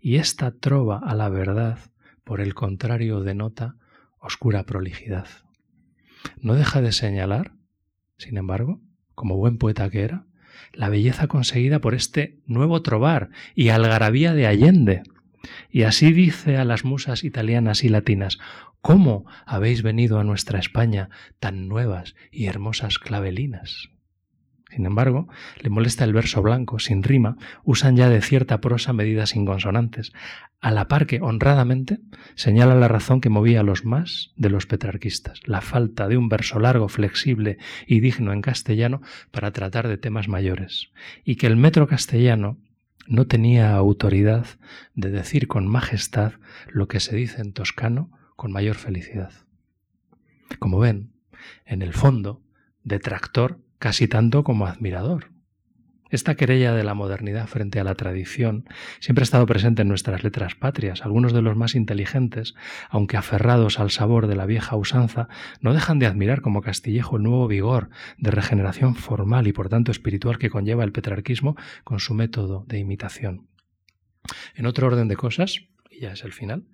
[0.00, 1.78] y esta trova a la verdad,
[2.24, 3.76] por el contrario, denota
[4.18, 5.28] oscura prolijidad.
[6.40, 7.52] No deja de señalar,
[8.16, 8.80] sin embargo,
[9.14, 10.24] como buen poeta que era,
[10.72, 15.02] la belleza conseguida por este nuevo trobar y algarabía de Allende.
[15.70, 18.38] Y así dice a las musas italianas y latinas,
[18.80, 23.90] ¿cómo habéis venido a nuestra España tan nuevas y hermosas clavelinas?
[24.70, 25.28] Sin embargo,
[25.60, 30.12] le molesta el verso blanco, sin rima, usan ya de cierta prosa medidas inconsonantes,
[30.60, 31.98] a la par que, honradamente,
[32.34, 36.28] señala la razón que movía a los más de los petrarquistas, la falta de un
[36.28, 40.90] verso largo, flexible y digno en castellano para tratar de temas mayores,
[41.24, 42.58] y que el metro castellano
[43.08, 44.46] no tenía autoridad
[44.94, 46.34] de decir con majestad
[46.68, 49.32] lo que se dice en toscano con mayor felicidad.
[50.60, 51.12] Como ven,
[51.64, 52.42] en el fondo,
[52.84, 55.32] detractor casi tanto como admirador.
[56.10, 60.24] Esta querella de la modernidad frente a la tradición siempre ha estado presente en nuestras
[60.24, 61.04] letras patrias.
[61.04, 62.54] Algunos de los más inteligentes,
[62.88, 65.28] aunque aferrados al sabor de la vieja usanza,
[65.60, 69.92] no dejan de admirar como Castillejo el nuevo vigor de regeneración formal y por tanto
[69.92, 73.46] espiritual que conlleva el petrarquismo con su método de imitación.
[74.56, 76.66] En otro orden de cosas, y ya es el final,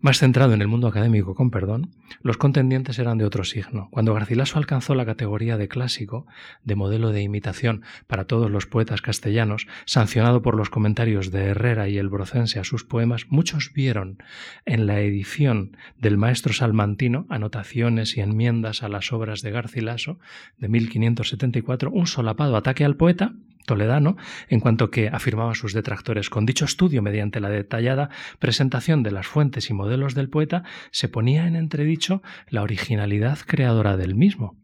[0.00, 1.90] más centrado en el mundo académico, con perdón,
[2.22, 3.88] los contendientes eran de otro signo.
[3.90, 6.26] Cuando Garcilaso alcanzó la categoría de clásico,
[6.64, 11.88] de modelo de imitación para todos los poetas castellanos, sancionado por los comentarios de Herrera
[11.88, 14.22] y el Brocense a sus poemas, muchos vieron
[14.66, 20.18] en la edición del maestro salmantino anotaciones y enmiendas a las obras de Garcilaso
[20.58, 23.32] de 1574 un solapado ataque al poeta
[23.68, 24.16] toledano,
[24.48, 29.28] en cuanto que, afirmaban sus detractores, con dicho estudio, mediante la detallada presentación de las
[29.28, 34.56] fuentes y modelos del poeta, se ponía en entredicho la originalidad creadora del mismo.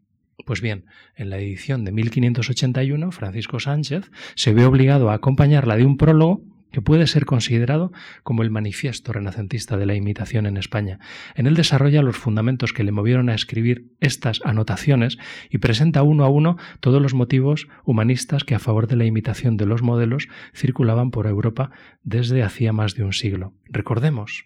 [0.45, 5.85] Pues bien, en la edición de 1581, Francisco Sánchez se ve obligado a acompañarla de
[5.85, 6.41] un prólogo
[6.75, 7.93] que puede ser considerado
[8.23, 10.99] como el manifiesto renacentista de la imitación en España.
[11.33, 15.17] En él desarrolla los fundamentos que le movieron a escribir estas anotaciones
[15.49, 19.55] y presenta uno a uno todos los motivos humanistas que a favor de la imitación
[19.55, 21.71] de los modelos circulaban por Europa
[22.03, 23.53] desde hacía más de un siglo.
[23.69, 24.43] Recordemos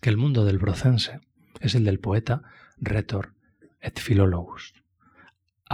[0.00, 1.20] que el mundo del brocense
[1.60, 2.42] es el del poeta,
[2.80, 3.36] retor
[3.80, 4.81] et philologus.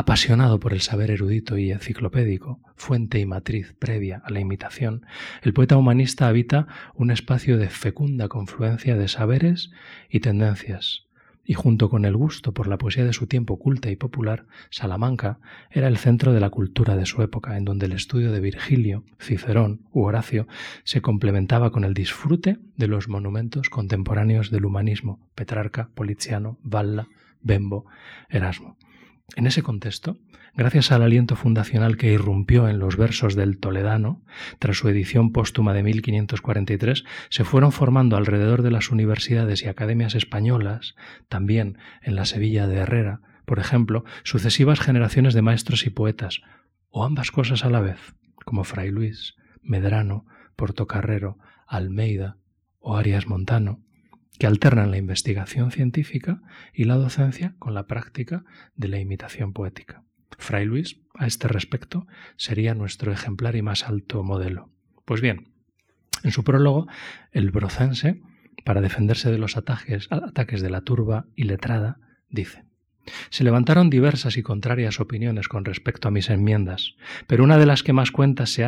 [0.01, 5.05] Apasionado por el saber erudito y enciclopédico, fuente y matriz previa a la imitación,
[5.43, 9.73] el poeta humanista habita un espacio de fecunda confluencia de saberes
[10.09, 11.09] y tendencias,
[11.45, 15.41] y junto con el gusto por la poesía de su tiempo culta y popular, Salamanca
[15.69, 19.03] era el centro de la cultura de su época, en donde el estudio de Virgilio,
[19.19, 20.47] Cicerón u Horacio
[20.85, 27.09] se complementaba con el disfrute de los monumentos contemporáneos del humanismo, Petrarca, Poliziano, Valla,
[27.43, 27.87] Bembo,
[28.29, 28.77] Erasmo.
[29.37, 30.17] En ese contexto,
[30.55, 34.25] gracias al aliento fundacional que irrumpió en los versos del Toledano,
[34.59, 40.15] tras su edición póstuma de 1543, se fueron formando alrededor de las universidades y academias
[40.15, 40.95] españolas,
[41.29, 46.41] también en la Sevilla de Herrera, por ejemplo, sucesivas generaciones de maestros y poetas,
[46.91, 48.15] o ambas cosas a la vez,
[48.45, 50.27] como Fray Luis, Medrano,
[50.57, 52.39] Portocarrero, Almeida
[52.81, 53.85] o Arias Montano,
[54.39, 56.41] que alternan la investigación científica
[56.73, 58.45] y la docencia con la práctica
[58.77, 60.05] de la imitación poética.
[60.39, 62.07] Fray Luis, a este respecto,
[62.37, 64.71] sería nuestro ejemplar y más alto modelo.
[65.05, 65.53] Pues bien,
[66.23, 66.87] en su prólogo,
[67.33, 68.23] el brocense,
[68.65, 71.99] para defenderse de los ataques, ataques de la turba y letrada,
[72.29, 72.68] dice
[73.31, 76.95] se levantaron diversas y contrarias opiniones con respecto a mis enmiendas,
[77.27, 78.67] pero una de las que más cuenta se,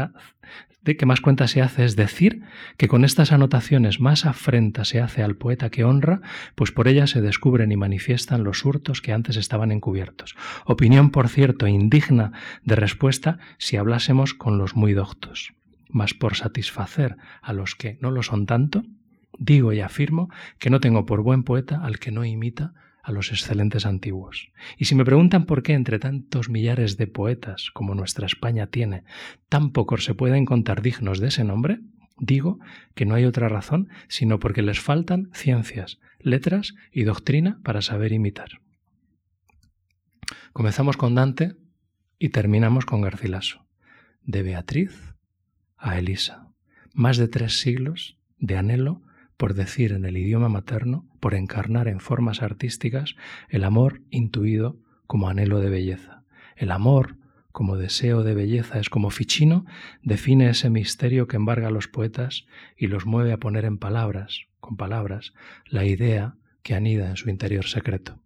[1.04, 2.42] más cuenta se hace es decir
[2.76, 6.20] que con estas anotaciones más afrenta se hace al poeta que honra,
[6.54, 10.36] pues por ellas se descubren y manifiestan los hurtos que antes estaban encubiertos.
[10.64, 12.32] Opinión, por cierto, indigna
[12.64, 15.52] de respuesta si hablásemos con los muy doctos.
[15.88, 18.84] Mas por satisfacer a los que no lo son tanto,
[19.38, 22.74] digo y afirmo que no tengo por buen poeta al que no imita
[23.10, 24.50] a los excelentes antiguos.
[24.78, 29.04] Y si me preguntan por qué entre tantos millares de poetas como nuestra España tiene,
[29.48, 31.80] tan pocos se pueden contar dignos de ese nombre,
[32.18, 32.58] digo
[32.94, 38.12] que no hay otra razón sino porque les faltan ciencias, letras y doctrina para saber
[38.12, 38.60] imitar.
[40.52, 41.56] Comenzamos con Dante
[42.18, 43.66] y terminamos con Garcilaso.
[44.22, 45.14] De Beatriz
[45.76, 46.48] a Elisa.
[46.92, 49.02] Más de tres siglos de anhelo
[49.40, 53.16] por decir en el idioma materno, por encarnar en formas artísticas
[53.48, 54.76] el amor intuido
[55.06, 56.24] como anhelo de belleza.
[56.56, 57.16] El amor
[57.50, 59.64] como deseo de belleza es como Ficino
[60.02, 62.44] define ese misterio que embarga a los poetas
[62.76, 65.32] y los mueve a poner en palabras, con palabras,
[65.64, 68.20] la idea que anida en su interior secreto.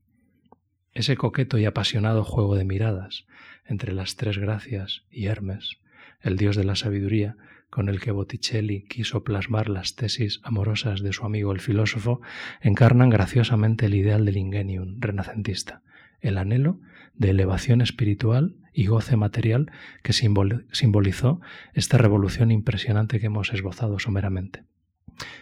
[0.95, 3.25] Ese coqueto y apasionado juego de miradas
[3.65, 5.79] entre las tres gracias y Hermes,
[6.21, 7.37] el dios de la sabiduría,
[7.75, 12.21] con el que Botticelli quiso plasmar las tesis amorosas de su amigo el filósofo,
[12.61, 15.83] encarnan graciosamente el ideal del ingenium renacentista,
[16.21, 16.79] el anhelo
[17.15, 19.73] de elevación espiritual y goce material
[20.05, 21.41] que simbolizó
[21.73, 24.63] esta revolución impresionante que hemos esbozado someramente.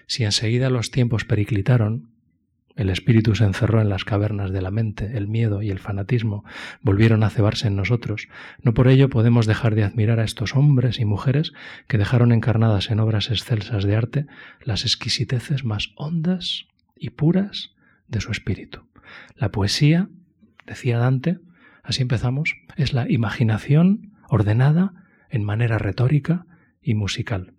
[0.06, 2.14] Si enseguida los tiempos periclitaron,
[2.76, 6.44] el espíritu se encerró en las cavernas de la mente, el miedo y el fanatismo
[6.80, 8.28] volvieron a cebarse en nosotros.
[8.62, 11.52] No por ello podemos dejar de admirar a estos hombres y mujeres
[11.86, 14.26] que dejaron encarnadas en obras excelsas de arte
[14.64, 16.66] las exquisiteces más hondas
[16.96, 17.74] y puras
[18.08, 18.86] de su espíritu.
[19.36, 20.08] La poesía,
[20.66, 21.40] decía Dante,
[21.82, 24.94] así empezamos, es la imaginación ordenada
[25.28, 26.46] en manera retórica
[26.80, 27.54] y musical,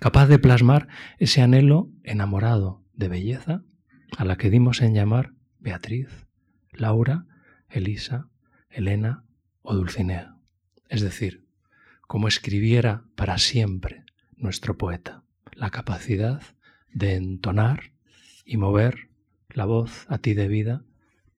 [0.00, 0.88] capaz de plasmar
[1.18, 3.62] ese anhelo enamorado de belleza
[4.16, 6.26] a la que dimos en llamar Beatriz,
[6.72, 7.26] Laura,
[7.68, 8.28] Elisa,
[8.70, 9.24] Elena
[9.62, 10.36] o Dulcinea.
[10.88, 11.46] Es decir,
[12.06, 14.04] como escribiera para siempre
[14.36, 15.22] nuestro poeta,
[15.52, 16.42] la capacidad
[16.92, 17.92] de entonar
[18.44, 19.08] y mover
[19.48, 20.84] la voz a ti de vida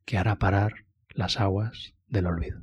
[0.04, 2.62] que hará parar las aguas del olvido.